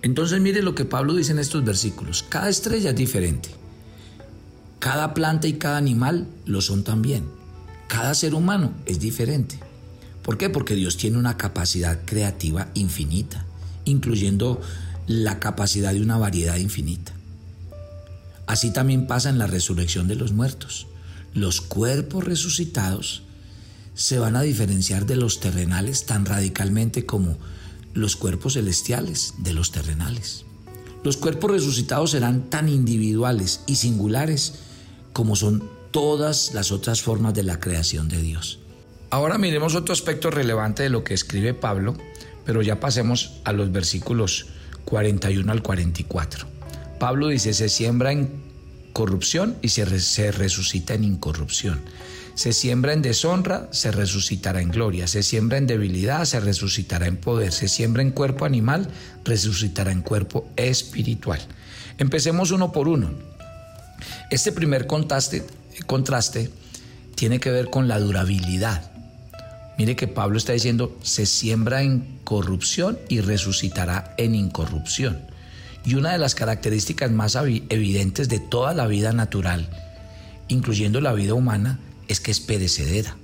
Entonces 0.02 0.42
mire 0.42 0.62
lo 0.62 0.76
que 0.76 0.86
Pablo 0.86 1.16
dice 1.16 1.32
en 1.32 1.40
estos 1.40 1.64
versículos. 1.64 2.24
Cada 2.24 2.50
estrella 2.50 2.92
es 2.92 2.96
diferente 2.96 3.50
cada 4.86 5.16
planta 5.16 5.48
y 5.48 5.54
cada 5.54 5.78
animal 5.78 6.28
lo 6.46 6.62
son 6.62 6.84
también. 6.84 7.26
Cada 7.88 8.14
ser 8.14 8.36
humano 8.36 8.72
es 8.86 9.00
diferente. 9.00 9.60
¿Por 10.22 10.38
qué? 10.38 10.52
Porque 10.52 10.76
Dios 10.76 10.96
tiene 10.96 11.18
una 11.18 11.38
capacidad 11.38 12.02
creativa 12.06 12.68
infinita, 12.76 13.48
incluyendo 13.86 14.62
la 15.08 15.40
capacidad 15.40 15.92
de 15.92 16.04
una 16.04 16.20
variedad 16.20 16.58
infinita. 16.58 17.14
Así 18.46 18.72
también 18.74 19.08
pasa 19.08 19.30
en 19.30 19.40
la 19.40 19.48
resurrección 19.48 20.08
de 20.08 20.18
los 20.18 20.34
muertos. 20.34 20.86
Los 21.36 21.60
cuerpos 21.60 22.24
resucitados 22.24 23.24
se 23.94 24.20
van 24.20 24.38
a 24.38 24.42
diferenciar 24.42 25.06
de 25.06 25.18
los 25.18 25.42
terrenales 25.42 26.06
tan 26.06 26.26
radicalmente 26.26 27.06
como 27.06 27.38
los 27.94 28.16
cuerpos 28.16 28.54
celestiales 28.54 29.34
de 29.40 29.52
los 29.52 29.74
terrenales. 29.74 30.46
Los 31.04 31.18
cuerpos 31.18 31.52
resucitados 31.52 32.12
serán 32.12 32.50
tan 32.50 32.70
individuales 32.70 33.60
y 33.68 33.76
singulares 33.76 34.54
como 35.12 35.36
son 35.36 35.70
todas 35.92 36.54
las 36.54 36.72
otras 36.72 37.02
formas 37.02 37.34
de 37.34 37.44
la 37.44 37.60
creación 37.60 38.08
de 38.08 38.22
Dios. 38.22 38.60
Ahora 39.10 39.38
miremos 39.38 39.76
otro 39.76 39.92
aspecto 39.92 40.32
relevante 40.32 40.84
de 40.84 40.90
lo 40.90 41.04
que 41.04 41.14
escribe 41.14 41.54
Pablo, 41.54 41.98
pero 42.46 42.62
ya 42.62 42.80
pasemos 42.80 43.42
a 43.44 43.52
los 43.52 43.74
versículos 43.74 44.46
41 44.86 45.52
al 45.52 45.62
44. 45.62 46.48
Pablo 46.98 47.28
dice, 47.28 47.54
se 47.54 47.68
siembra 47.68 48.14
en 48.14 48.45
corrupción 48.96 49.58
y 49.62 49.70
se, 49.70 50.00
se, 50.00 50.32
resucita 50.32 50.94
en 50.94 51.04
incorrupción. 51.04 51.82
Se 52.34 52.54
siembra 52.54 52.94
en 52.94 53.02
deshonra, 53.02 53.68
se 53.72 53.92
resucitará 53.92 54.62
en 54.62 54.70
gloria. 54.70 55.06
Se 55.08 55.22
siembra 55.22 55.58
en 55.58 55.68
debilidad, 55.68 56.24
se 56.24 56.40
resucitará 56.40 57.06
en 57.06 57.18
poder. 57.18 57.52
Se 57.52 57.68
siembra 57.68 58.02
en 58.04 58.12
cuerpo 58.12 58.46
animal, 58.46 58.88
resucitará 59.26 59.92
en 59.92 60.02
cuerpo 60.02 60.48
espiritual. 60.56 61.42
Empecemos 61.98 62.52
uno 62.52 62.72
por 62.72 62.88
uno. 62.88 63.12
Este 64.32 64.54
primer 64.54 64.88
contraste, 64.88 65.46
contraste 65.86 66.50
tiene 67.16 67.42
que 67.42 67.52
ver 67.52 67.70
con 67.70 67.90
la 67.90 68.00
durabilidad. 68.00 68.92
Mire 69.78 69.98
que 69.98 70.08
Pablo 70.08 70.38
está 70.38 70.54
diciendo, 70.54 70.98
se 71.04 71.26
siembra 71.26 71.82
en 71.82 72.20
corrupción 72.24 72.98
y 73.10 73.20
resucitará 73.20 74.16
en 74.18 74.36
incorrupción. 74.36 75.35
Y 75.86 75.96
una 75.96 76.12
de 76.12 76.18
las 76.18 76.34
características 76.34 77.12
más 77.12 77.36
evidentes 77.36 78.28
de 78.28 78.40
toda 78.40 78.74
la 78.74 78.88
vida 78.88 79.14
natural, 79.14 79.70
incluyendo 80.48 81.00
la 81.00 81.14
vida 81.14 81.36
humana, 81.36 81.80
es 82.08 82.20
que 82.20 82.32
es 82.32 82.40
perecedera. 82.40 83.16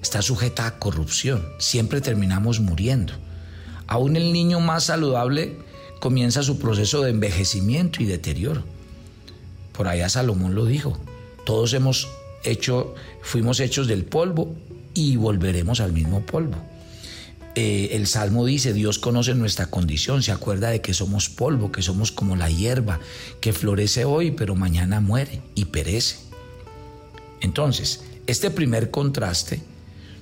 Está 0.00 0.22
sujeta 0.22 0.66
a 0.66 0.78
corrupción. 0.78 1.44
Siempre 1.58 2.00
terminamos 2.00 2.60
muriendo. 2.60 3.12
Aún 3.86 4.16
el 4.16 4.32
niño 4.32 4.60
más 4.60 4.84
saludable 4.84 5.56
comienza 6.00 6.42
su 6.42 6.58
proceso 6.58 7.02
de 7.02 7.10
envejecimiento 7.10 8.02
y 8.02 8.06
deterioro. 8.06 8.62
Por 9.72 9.88
allá 9.88 10.08
Salomón 10.08 10.54
lo 10.54 10.64
dijo. 10.66 10.98
Todos 11.44 11.72
hemos 11.74 12.08
hecho, 12.44 12.94
fuimos 13.22 13.60
hechos 13.60 13.88
del 13.88 14.04
polvo 14.04 14.54
y 14.94 15.16
volveremos 15.16 15.80
al 15.80 15.92
mismo 15.92 16.20
polvo. 16.20 16.56
Eh, 17.54 17.90
el 17.92 18.06
Salmo 18.06 18.44
dice, 18.44 18.72
Dios 18.72 18.98
conoce 18.98 19.34
nuestra 19.34 19.66
condición, 19.66 20.22
se 20.22 20.32
acuerda 20.32 20.70
de 20.70 20.80
que 20.80 20.94
somos 20.94 21.28
polvo, 21.28 21.72
que 21.72 21.82
somos 21.82 22.12
como 22.12 22.36
la 22.36 22.50
hierba, 22.50 23.00
que 23.40 23.52
florece 23.52 24.04
hoy, 24.04 24.30
pero 24.30 24.54
mañana 24.54 25.00
muere 25.00 25.42
y 25.54 25.66
perece. 25.66 26.16
Entonces, 27.40 28.02
este 28.26 28.50
primer 28.50 28.90
contraste 28.90 29.60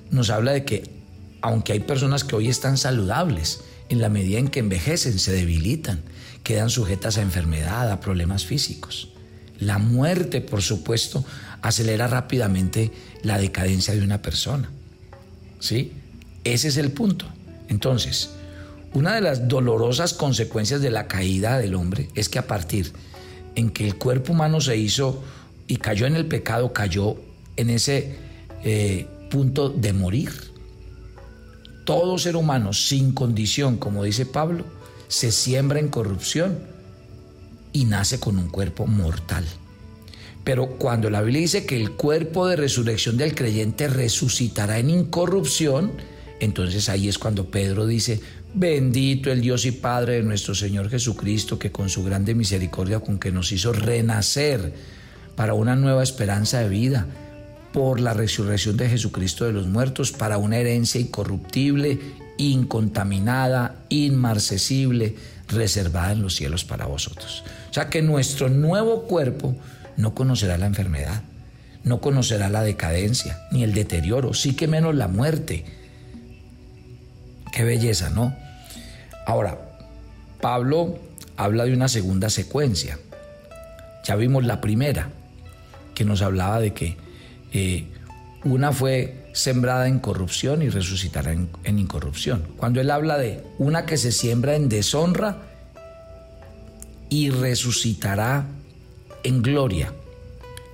nos 0.09 0.29
habla 0.29 0.53
de 0.53 0.65
que 0.65 0.99
aunque 1.41 1.73
hay 1.73 1.79
personas 1.79 2.23
que 2.23 2.35
hoy 2.35 2.49
están 2.49 2.77
saludables, 2.77 3.61
en 3.89 4.01
la 4.01 4.09
medida 4.09 4.39
en 4.39 4.49
que 4.49 4.59
envejecen, 4.59 5.19
se 5.19 5.31
debilitan, 5.31 6.01
quedan 6.43 6.69
sujetas 6.69 7.17
a 7.17 7.21
enfermedad, 7.21 7.91
a 7.91 7.99
problemas 7.99 8.45
físicos. 8.45 9.09
La 9.59 9.77
muerte, 9.77 10.41
por 10.41 10.61
supuesto, 10.61 11.25
acelera 11.61 12.07
rápidamente 12.07 12.91
la 13.23 13.37
decadencia 13.37 13.93
de 13.93 14.01
una 14.01 14.21
persona. 14.21 14.69
¿Sí? 15.59 15.93
Ese 16.53 16.69
es 16.69 16.77
el 16.77 16.91
punto. 16.91 17.25
Entonces, 17.67 18.31
una 18.93 19.13
de 19.13 19.21
las 19.21 19.47
dolorosas 19.47 20.13
consecuencias 20.13 20.81
de 20.81 20.89
la 20.89 21.07
caída 21.07 21.59
del 21.59 21.75
hombre 21.75 22.09
es 22.15 22.27
que 22.27 22.39
a 22.39 22.47
partir 22.47 22.91
en 23.55 23.69
que 23.69 23.85
el 23.85 23.95
cuerpo 23.95 24.33
humano 24.33 24.59
se 24.59 24.75
hizo 24.75 25.21
y 25.67 25.77
cayó 25.77 26.07
en 26.07 26.15
el 26.15 26.25
pecado, 26.25 26.73
cayó 26.73 27.17
en 27.55 27.69
ese 27.69 28.15
eh, 28.63 29.07
punto 29.29 29.69
de 29.69 29.93
morir. 29.93 30.31
Todo 31.85 32.17
ser 32.17 32.35
humano 32.35 32.73
sin 32.73 33.13
condición, 33.13 33.77
como 33.77 34.03
dice 34.03 34.25
Pablo, 34.25 34.65
se 35.07 35.31
siembra 35.31 35.79
en 35.79 35.89
corrupción 35.89 36.59
y 37.73 37.85
nace 37.85 38.19
con 38.19 38.39
un 38.39 38.49
cuerpo 38.49 38.87
mortal. 38.87 39.45
Pero 40.43 40.77
cuando 40.77 41.11
la 41.11 41.21
Biblia 41.21 41.41
dice 41.41 41.65
que 41.67 41.79
el 41.79 41.91
cuerpo 41.91 42.47
de 42.47 42.55
resurrección 42.55 43.17
del 43.17 43.35
creyente 43.35 43.87
resucitará 43.87 44.79
en 44.79 44.89
incorrupción, 44.89 45.91
entonces 46.39 46.89
ahí 46.89 47.07
es 47.07 47.17
cuando 47.17 47.49
Pedro 47.49 47.85
dice, 47.85 48.21
bendito 48.53 49.31
el 49.31 49.41
Dios 49.41 49.65
y 49.65 49.71
Padre 49.71 50.15
de 50.15 50.23
nuestro 50.23 50.55
Señor 50.55 50.89
Jesucristo, 50.89 51.59
que 51.59 51.71
con 51.71 51.89
su 51.89 52.03
grande 52.03 52.35
misericordia 52.35 52.99
con 52.99 53.19
que 53.19 53.31
nos 53.31 53.51
hizo 53.51 53.73
renacer 53.73 54.73
para 55.35 55.53
una 55.53 55.75
nueva 55.75 56.03
esperanza 56.03 56.59
de 56.59 56.69
vida, 56.69 57.07
por 57.73 57.99
la 57.99 58.13
resurrección 58.13 58.77
de 58.77 58.89
Jesucristo 58.89 59.45
de 59.45 59.53
los 59.53 59.67
muertos, 59.67 60.11
para 60.11 60.37
una 60.37 60.57
herencia 60.57 60.99
incorruptible, 60.99 61.99
incontaminada, 62.37 63.83
inmarcesible, 63.89 65.15
reservada 65.47 66.13
en 66.13 66.21
los 66.21 66.35
cielos 66.35 66.65
para 66.65 66.85
vosotros. 66.85 67.43
O 67.69 67.73
sea 67.73 67.89
que 67.89 68.01
nuestro 68.01 68.49
nuevo 68.49 69.03
cuerpo 69.03 69.55
no 69.97 70.15
conocerá 70.15 70.57
la 70.57 70.65
enfermedad, 70.65 71.23
no 71.83 72.01
conocerá 72.01 72.49
la 72.49 72.63
decadencia, 72.63 73.39
ni 73.51 73.63
el 73.63 73.73
deterioro, 73.73 74.33
sí 74.33 74.55
que 74.55 74.67
menos 74.67 74.95
la 74.95 75.07
muerte. 75.07 75.65
Qué 77.51 77.63
belleza, 77.63 78.09
¿no? 78.09 78.35
Ahora, 79.25 79.57
Pablo 80.41 80.99
habla 81.37 81.65
de 81.65 81.73
una 81.73 81.87
segunda 81.87 82.29
secuencia. 82.29 82.99
Ya 84.05 84.15
vimos 84.15 84.45
la 84.45 84.61
primera, 84.61 85.09
que 85.93 86.05
nos 86.05 86.21
hablaba 86.21 86.59
de 86.59 86.73
que 86.73 86.97
eh, 87.53 87.87
una 88.43 88.71
fue 88.71 89.29
sembrada 89.33 89.87
en 89.87 89.99
corrupción 89.99 90.61
y 90.61 90.69
resucitará 90.69 91.31
en, 91.31 91.49
en 91.63 91.79
incorrupción. 91.79 92.43
Cuando 92.57 92.81
él 92.81 92.91
habla 92.91 93.17
de 93.17 93.43
una 93.57 93.85
que 93.85 93.97
se 93.97 94.11
siembra 94.11 94.55
en 94.55 94.69
deshonra 94.69 95.37
y 97.09 97.29
resucitará 97.29 98.45
en 99.23 99.41
gloria. 99.41 99.93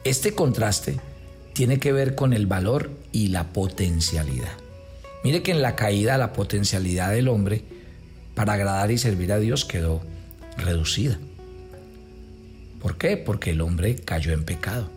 Este 0.04 0.36
contraste 0.36 1.00
tiene 1.54 1.80
que 1.80 1.92
ver 1.92 2.16
con 2.16 2.34
el 2.34 2.46
valor 2.46 2.92
y 3.12 3.30
la 3.30 3.46
potencialidad. 3.46 4.65
Mire 5.26 5.42
que 5.42 5.50
en 5.50 5.64
la 5.64 5.76
caída 5.76 6.20
la 6.20 6.34
potencialidad 6.34 7.10
del 7.10 7.30
hombre 7.30 7.64
para 8.36 8.54
agradar 8.54 8.92
y 8.92 9.00
servir 9.00 9.34
a 9.34 9.40
Dios 9.40 9.66
quedó 9.66 10.04
reducida. 10.56 11.18
¿Por 12.80 13.00
qué? 13.00 13.18
Porque 13.18 13.50
el 13.50 13.62
hombre 13.62 13.96
cayó 13.96 14.34
en 14.34 14.44
pecado. 14.44 14.88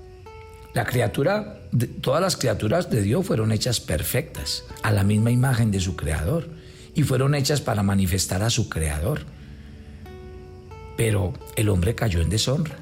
La 0.74 0.84
criatura, 0.84 1.60
todas 2.02 2.20
las 2.20 2.36
criaturas 2.36 2.90
de 2.90 3.00
Dios 3.00 3.24
fueron 3.26 3.52
hechas 3.52 3.80
perfectas, 3.80 4.64
a 4.82 4.92
la 4.92 5.02
misma 5.02 5.30
imagen 5.30 5.70
de 5.70 5.80
su 5.80 5.96
creador, 5.96 6.46
y 6.94 7.04
fueron 7.04 7.34
hechas 7.34 7.62
para 7.62 7.82
manifestar 7.82 8.42
a 8.42 8.50
su 8.50 8.68
creador. 8.68 9.22
Pero 10.98 11.32
el 11.56 11.70
hombre 11.70 11.94
cayó 11.94 12.20
en 12.20 12.28
deshonra. 12.28 12.76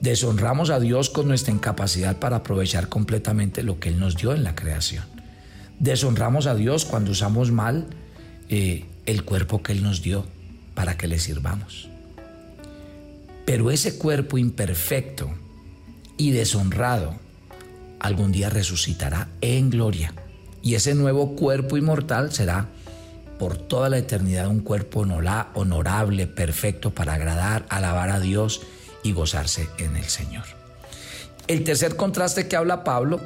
Deshonramos 0.00 0.70
a 0.70 0.80
Dios 0.80 1.10
con 1.10 1.28
nuestra 1.28 1.52
incapacidad 1.52 2.16
para 2.16 2.36
aprovechar 2.36 2.88
completamente 2.88 3.62
lo 3.62 3.78
que 3.78 3.90
Él 3.90 4.00
nos 4.00 4.16
dio 4.16 4.32
en 4.32 4.42
la 4.42 4.54
creación. 4.54 5.19
Deshonramos 5.80 6.46
a 6.46 6.54
Dios 6.54 6.84
cuando 6.84 7.10
usamos 7.10 7.50
mal 7.50 7.86
eh, 8.50 8.84
el 9.06 9.24
cuerpo 9.24 9.62
que 9.62 9.72
Él 9.72 9.82
nos 9.82 10.02
dio 10.02 10.26
para 10.74 10.98
que 10.98 11.08
le 11.08 11.18
sirvamos. 11.18 11.88
Pero 13.46 13.70
ese 13.70 13.96
cuerpo 13.96 14.36
imperfecto 14.36 15.30
y 16.18 16.32
deshonrado 16.32 17.14
algún 17.98 18.30
día 18.30 18.50
resucitará 18.50 19.28
en 19.40 19.70
gloria. 19.70 20.12
Y 20.62 20.74
ese 20.74 20.94
nuevo 20.94 21.34
cuerpo 21.34 21.78
inmortal 21.78 22.30
será 22.30 22.68
por 23.38 23.56
toda 23.56 23.88
la 23.88 23.96
eternidad 23.96 24.48
un 24.48 24.60
cuerpo 24.60 25.00
honorable, 25.00 26.26
perfecto 26.26 26.90
para 26.90 27.14
agradar, 27.14 27.64
alabar 27.70 28.10
a 28.10 28.20
Dios 28.20 28.60
y 29.02 29.12
gozarse 29.12 29.66
en 29.78 29.96
el 29.96 30.04
Señor. 30.04 30.44
El 31.46 31.64
tercer 31.64 31.96
contraste 31.96 32.48
que 32.48 32.56
habla 32.56 32.84
Pablo 32.84 33.18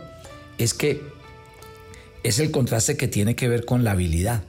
es 0.57 0.73
que 0.73 1.03
es 2.24 2.38
el 2.40 2.50
contraste 2.50 2.96
que 2.96 3.06
tiene 3.06 3.37
que 3.37 3.48
ver 3.48 3.64
con 3.64 3.84
la 3.84 3.92
habilidad. 3.92 4.42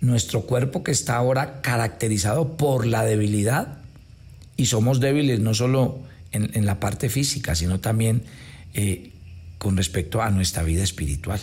Nuestro 0.00 0.42
cuerpo 0.42 0.84
que 0.84 0.92
está 0.92 1.16
ahora 1.16 1.60
caracterizado 1.62 2.56
por 2.56 2.86
la 2.86 3.04
debilidad 3.04 3.78
y 4.56 4.66
somos 4.66 5.00
débiles 5.00 5.40
no 5.40 5.54
solo 5.54 6.00
en, 6.30 6.66
la 6.66 6.78
parte 6.78 7.08
física, 7.08 7.54
sino 7.54 7.80
también 7.80 8.22
eh, 8.74 9.12
con 9.56 9.76
respecto 9.76 10.22
a 10.22 10.30
nuestra 10.30 10.62
vida 10.62 10.84
espiritual. 10.84 11.40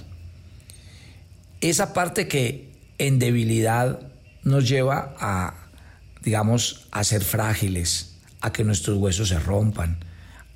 Esa 1.62 1.94
parte 1.94 2.28
que 2.28 2.70
en 2.98 3.18
debilidad 3.20 4.00
nos 4.44 4.70
lleva 4.70 5.16
a, 5.20 5.68
digamos, 6.24 6.88
a 6.92 7.04
ser 7.04 7.24
frágiles, 7.24 8.18
a 8.40 8.54
que 8.54 8.64
nuestros 8.64 8.98
huesos 8.98 9.30
se 9.30 9.40
rompan, 9.40 9.98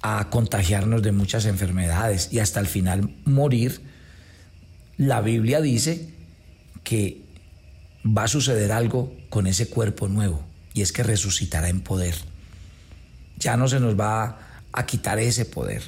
a 0.01 0.29
contagiarnos 0.29 1.01
de 1.01 1.11
muchas 1.11 1.45
enfermedades 1.45 2.29
y 2.31 2.39
hasta 2.39 2.59
el 2.59 2.67
final 2.67 3.09
morir, 3.25 3.81
la 4.99 5.21
Biblia 5.21 5.61
dice 5.61 6.09
que 6.83 7.21
va 8.05 8.25
a 8.25 8.27
suceder 8.27 8.71
algo 8.71 9.15
con 9.29 9.47
ese 9.47 9.67
cuerpo 9.67 10.07
nuevo 10.07 10.45
y 10.75 10.83
es 10.83 10.91
que 10.91 11.01
resucitará 11.01 11.69
en 11.69 11.81
poder. 11.81 12.13
Ya 13.37 13.57
no 13.57 13.67
se 13.67 13.79
nos 13.79 13.99
va 13.99 14.65
a 14.71 14.85
quitar 14.85 15.17
ese 15.17 15.45
poder, 15.45 15.81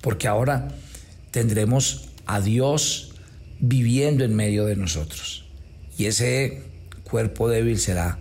porque 0.00 0.26
ahora 0.26 0.68
tendremos 1.30 2.08
a 2.26 2.40
Dios 2.40 3.14
viviendo 3.60 4.24
en 4.24 4.34
medio 4.34 4.64
de 4.64 4.74
nosotros 4.74 5.44
y 5.96 6.06
ese 6.06 6.64
cuerpo 7.04 7.48
débil 7.48 7.78
será 7.78 8.18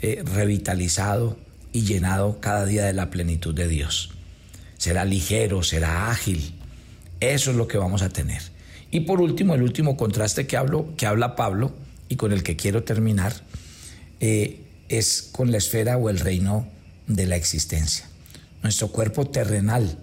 eh, 0.00 0.24
revitalizado, 0.24 1.38
y 1.72 1.82
llenado 1.82 2.40
cada 2.40 2.64
día 2.64 2.86
de 2.86 2.92
la 2.92 3.10
plenitud 3.10 3.54
de 3.54 3.68
Dios. 3.68 4.10
Será 4.78 5.04
ligero, 5.04 5.62
será 5.62 6.10
ágil. 6.10 6.54
Eso 7.20 7.50
es 7.50 7.56
lo 7.56 7.68
que 7.68 7.78
vamos 7.78 8.02
a 8.02 8.08
tener. 8.08 8.42
Y 8.90 9.00
por 9.00 9.20
último, 9.20 9.54
el 9.54 9.62
último 9.62 9.96
contraste 9.96 10.46
que, 10.46 10.56
hablo, 10.56 10.94
que 10.96 11.06
habla 11.06 11.36
Pablo 11.36 11.72
y 12.08 12.16
con 12.16 12.32
el 12.32 12.42
que 12.42 12.56
quiero 12.56 12.84
terminar 12.84 13.34
eh, 14.20 14.60
es 14.88 15.28
con 15.32 15.50
la 15.50 15.58
esfera 15.58 15.98
o 15.98 16.08
el 16.08 16.18
reino 16.18 16.66
de 17.06 17.26
la 17.26 17.36
existencia. 17.36 18.08
Nuestro 18.62 18.88
cuerpo 18.88 19.26
terrenal 19.26 19.98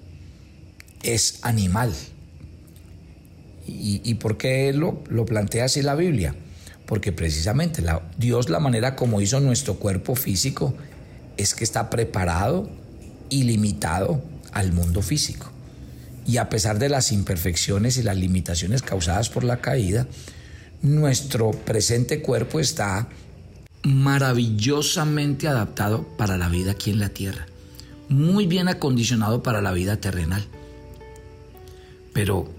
es 1.04 1.40
animal. 1.42 1.94
¿Y, 3.68 4.14
por 4.16 4.38
qué 4.38 4.72
lo, 4.74 5.04
lo 5.10 5.26
plantea 5.26 5.66
así 5.66 5.82
la 5.82 5.96
Biblia? 5.96 6.36
Porque 6.86 7.12
precisamente 7.12 7.84
Dios 8.16 8.48
la 8.48 8.60
manera 8.60 8.96
como 8.96 9.22
hizo 9.22 9.40
nuestro 9.40 9.76
cuerpo 9.80 10.14
físico 10.16 10.76
es 11.36 11.56
que 11.56 11.64
está 11.64 11.90
preparado 11.90 12.70
y 13.32 13.44
limitado 13.44 14.22
al 14.52 14.72
mundo 14.72 15.02
físico. 15.02 15.55
Y 16.26 16.38
a 16.38 16.50
pesar 16.50 16.80
de 16.80 16.90
las 16.90 17.12
imperfecciones 17.12 17.98
y 17.98 18.04
las 18.04 18.18
limitaciones 18.18 18.82
causadas 18.82 19.30
por 19.30 19.44
la 19.44 19.62
caída, 19.62 20.08
nuestro 20.82 21.52
presente 21.52 22.22
cuerpo 22.22 22.60
está 22.60 23.08
maravillosamente 23.84 25.48
adaptado 25.48 26.08
para 26.18 26.38
la 26.38 26.50
vida 26.50 26.72
aquí 26.72 26.90
en 26.90 27.00
la 27.00 27.10
tierra, 27.10 27.46
muy 28.10 28.48
bien 28.48 28.68
acondicionado 28.68 29.44
para 29.44 29.62
la 29.62 29.72
vida 29.72 29.98
terrenal. 29.98 30.44
Pero 32.14 32.52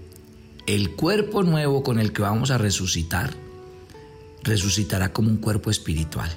el 0.65 0.91
cuerpo 0.91 1.43
nuevo 1.43 1.83
con 1.83 1.99
el 1.99 2.13
que 2.13 2.21
vamos 2.21 2.51
a 2.51 2.57
resucitar, 2.57 3.33
resucitará 4.43 5.11
como 5.11 5.29
un 5.29 5.37
cuerpo 5.37 5.69
espiritual 5.69 6.29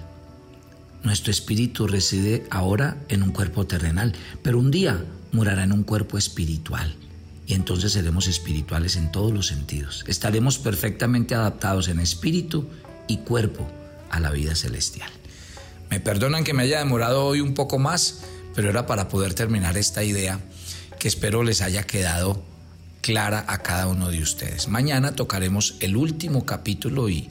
nuestro 1.03 1.31
espíritu 1.31 1.87
reside 1.87 2.47
ahora 2.51 2.97
en 3.09 3.23
un 3.23 3.31
cuerpo 3.31 3.66
terrenal, 3.66 4.12
pero 4.43 4.59
un 4.59 4.71
día 4.71 5.03
morará 5.33 5.64
en 5.64 5.73
un 5.73 5.83
cuerpo 5.83 6.19
espiritual. 6.19 6.95
Y 7.50 7.54
entonces 7.54 7.94
seremos 7.94 8.28
espirituales 8.28 8.94
en 8.94 9.10
todos 9.10 9.32
los 9.32 9.48
sentidos. 9.48 10.04
Estaremos 10.06 10.58
perfectamente 10.58 11.34
adaptados 11.34 11.88
en 11.88 11.98
espíritu 11.98 12.68
y 13.08 13.18
cuerpo 13.18 13.68
a 14.08 14.20
la 14.20 14.30
vida 14.30 14.54
celestial. 14.54 15.10
Me 15.90 15.98
perdonan 15.98 16.44
que 16.44 16.54
me 16.54 16.62
haya 16.62 16.78
demorado 16.78 17.24
hoy 17.24 17.40
un 17.40 17.54
poco 17.54 17.80
más, 17.80 18.20
pero 18.54 18.70
era 18.70 18.86
para 18.86 19.08
poder 19.08 19.34
terminar 19.34 19.76
esta 19.76 20.04
idea 20.04 20.38
que 21.00 21.08
espero 21.08 21.42
les 21.42 21.60
haya 21.60 21.82
quedado 21.82 22.40
clara 23.00 23.44
a 23.48 23.58
cada 23.64 23.88
uno 23.88 24.10
de 24.10 24.22
ustedes. 24.22 24.68
Mañana 24.68 25.16
tocaremos 25.16 25.74
el 25.80 25.96
último 25.96 26.46
capítulo 26.46 27.08
y 27.08 27.28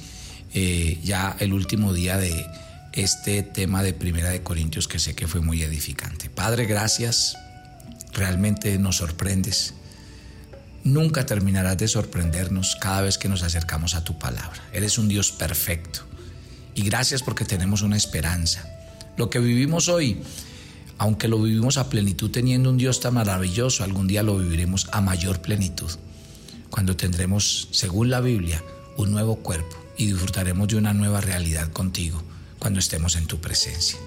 eh, 0.54 1.00
ya 1.02 1.38
el 1.40 1.54
último 1.54 1.94
día 1.94 2.18
de 2.18 2.46
este 2.92 3.42
tema 3.42 3.84
de 3.84 3.94
Primera 3.94 4.32
de 4.32 4.44
Corintios 4.44 4.90
que 4.90 5.00
sé 5.00 5.16
que 5.16 5.30
fue 5.30 5.40
muy 5.40 5.64
edificante. 5.64 6.30
Padre, 6.30 6.66
gracias. 6.66 7.38
Realmente 8.12 8.78
nos 8.80 8.98
sorprendes. 8.98 9.76
Nunca 10.84 11.26
terminarás 11.26 11.78
de 11.78 11.88
sorprendernos 11.88 12.78
cada 12.80 13.02
vez 13.02 13.18
que 13.18 13.30
nos 13.30 13.44
acercamos 13.44 13.96
a 13.96 14.04
tu 14.04 14.18
palabra. 14.18 14.62
Eres 14.72 14.98
un 14.98 15.08
Dios 15.08 15.32
perfecto. 15.32 16.02
Y 16.74 16.84
gracias 16.84 17.22
porque 17.22 17.46
tenemos 17.46 17.82
una 17.82 17.98
esperanza. 17.98 18.66
Lo 19.18 19.30
que 19.30 19.40
vivimos 19.40 19.90
hoy, 19.90 20.22
aunque 20.98 21.28
lo 21.28 21.42
vivimos 21.42 21.78
a 21.78 21.90
plenitud 21.90 22.32
teniendo 22.32 22.70
un 22.70 22.78
Dios 22.78 23.02
tan 23.02 23.16
maravilloso, 23.16 23.84
algún 23.84 24.08
día 24.08 24.24
lo 24.24 24.38
viviremos 24.38 24.88
a 24.92 25.02
mayor 25.02 25.42
plenitud. 25.42 25.92
Cuando 26.70 26.96
tendremos, 26.96 27.68
según 27.72 28.10
la 28.10 28.22
Biblia, 28.22 28.64
un 28.96 29.12
nuevo 29.12 29.38
cuerpo 29.38 29.76
y 29.98 30.08
disfrutaremos 30.08 30.68
de 30.70 30.78
una 30.78 30.94
nueva 30.94 31.20
realidad 31.20 31.72
contigo 31.72 32.24
cuando 32.60 32.80
estemos 32.80 33.16
en 33.16 33.28
tu 33.28 33.42
presencia. 33.42 34.00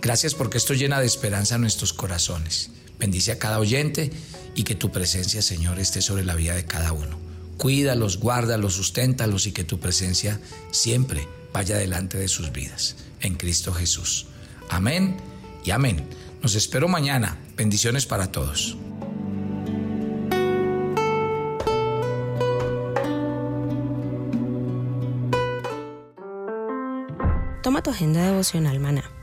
Gracias 0.00 0.34
porque 0.34 0.58
esto 0.58 0.74
llena 0.74 1.00
de 1.00 1.06
esperanza 1.06 1.58
nuestros 1.58 1.92
corazones. 1.92 2.70
Bendice 3.02 3.32
a 3.32 3.38
cada 3.40 3.58
oyente 3.58 4.12
y 4.54 4.62
que 4.62 4.76
tu 4.76 4.92
presencia, 4.92 5.42
Señor, 5.42 5.80
esté 5.80 6.00
sobre 6.00 6.24
la 6.24 6.36
vida 6.36 6.54
de 6.54 6.66
cada 6.66 6.92
uno. 6.92 7.18
Cuídalos, 7.56 8.18
guárdalos, 8.18 8.74
susténtalos 8.74 9.48
y 9.48 9.52
que 9.52 9.64
tu 9.64 9.80
presencia 9.80 10.40
siempre 10.70 11.26
vaya 11.52 11.76
delante 11.76 12.16
de 12.16 12.28
sus 12.28 12.52
vidas. 12.52 12.94
En 13.20 13.34
Cristo 13.34 13.74
Jesús. 13.74 14.26
Amén 14.68 15.16
y 15.64 15.72
amén. 15.72 16.06
Nos 16.42 16.54
espero 16.54 16.86
mañana. 16.86 17.40
Bendiciones 17.56 18.06
para 18.06 18.30
todos. 18.30 18.76
Toma 27.64 27.82
tu 27.82 27.90
agenda 27.90 28.24
devocional, 28.26 28.78
maná 28.78 29.21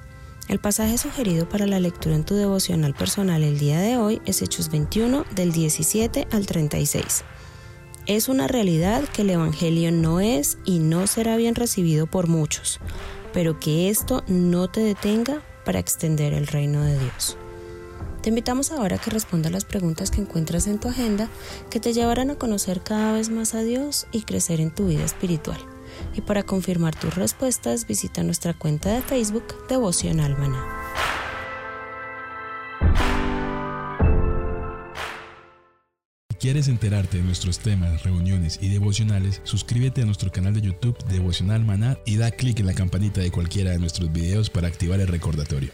el 0.50 0.60
pasaje 0.60 0.98
sugerido 0.98 1.48
para 1.48 1.68
la 1.68 1.80
lectura 1.80 2.16
en 2.16 2.26
tu 2.26 2.34
devocional 2.34 2.96
personal 2.96 3.44
el 3.44 3.60
día 3.60 3.80
de 3.80 3.98
hoy 3.98 4.20
es 4.26 4.42
Hechos 4.42 4.70
21 4.72 5.24
del 5.36 5.52
17 5.52 6.28
al 6.32 6.48
36. 6.48 7.24
Es 8.08 8.28
una 8.30 8.48
realidad 8.48 9.04
que 9.04 9.22
el 9.22 9.30
Evangelio 9.30 9.92
no 9.92 10.20
es 10.20 10.58
y 10.66 10.80
no 10.80 11.06
será 11.06 11.38
bien 11.38 11.54
recibido 11.54 12.08
por 12.08 12.28
muchos, 12.28 12.80
pero 13.32 13.60
que 13.60 13.90
esto 13.90 14.24
no 14.28 14.68
te 14.68 14.80
detenga 14.82 15.44
para 15.66 15.78
extender 15.78 16.34
el 16.34 16.48
reino 16.48 16.84
de 16.84 16.98
Dios. 16.98 17.38
Te 18.24 18.30
invitamos 18.30 18.72
ahora 18.72 18.96
a 18.96 19.00
que 19.00 19.12
respondas 19.12 19.52
las 19.52 19.66
preguntas 19.66 20.10
que 20.10 20.20
encuentras 20.20 20.66
en 20.66 20.80
tu 20.80 20.88
agenda 20.88 21.30
que 21.70 21.80
te 21.80 21.94
llevarán 21.94 22.32
a 22.32 22.36
conocer 22.36 22.82
cada 22.82 23.14
vez 23.14 23.30
más 23.30 23.54
a 23.54 23.62
Dios 23.62 24.08
y 24.12 24.24
crecer 24.24 24.62
en 24.62 24.72
tu 24.72 24.88
vida 24.88 25.06
espiritual. 25.06 25.60
Y 26.15 26.21
para 26.21 26.43
confirmar 26.43 26.95
tus 26.95 27.15
respuestas, 27.15 27.88
visita 27.88 28.23
nuestra 28.23 28.54
cuenta 28.54 28.93
de 28.93 29.02
Facebook 29.02 29.67
Devocional 29.67 30.38
Maná. 30.38 30.65
Si 36.32 36.38
quieres 36.38 36.67
enterarte 36.67 37.17
de 37.17 37.23
nuestros 37.23 37.60
temas, 37.60 38.04
reuniones 38.04 38.60
y 38.62 38.69
devocionales, 38.69 39.41
suscríbete 39.43 40.02
a 40.02 40.06
nuestro 40.06 40.32
canal 40.32 40.54
de 40.54 40.62
YouTube 40.62 40.97
Devocional 41.06 41.65
Maná 41.65 41.97
y 42.06 42.17
da 42.17 42.32
clic 42.32 42.60
en 42.60 42.67
la 42.67 42.73
campanita 42.73 43.21
de 43.21 43.32
cualquiera 43.32 43.71
de 43.71 43.80
nuestros 43.80 44.12
videos 44.12 44.49
para 44.49 44.67
activar 44.67 44.99
el 44.99 45.08
recordatorio. 45.08 45.71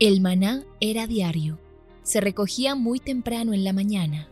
El 0.00 0.20
maná 0.20 0.64
era 0.80 1.06
diario. 1.06 1.60
Se 2.02 2.20
recogía 2.20 2.74
muy 2.74 2.98
temprano 2.98 3.52
en 3.52 3.62
la 3.62 3.72
mañana 3.72 4.31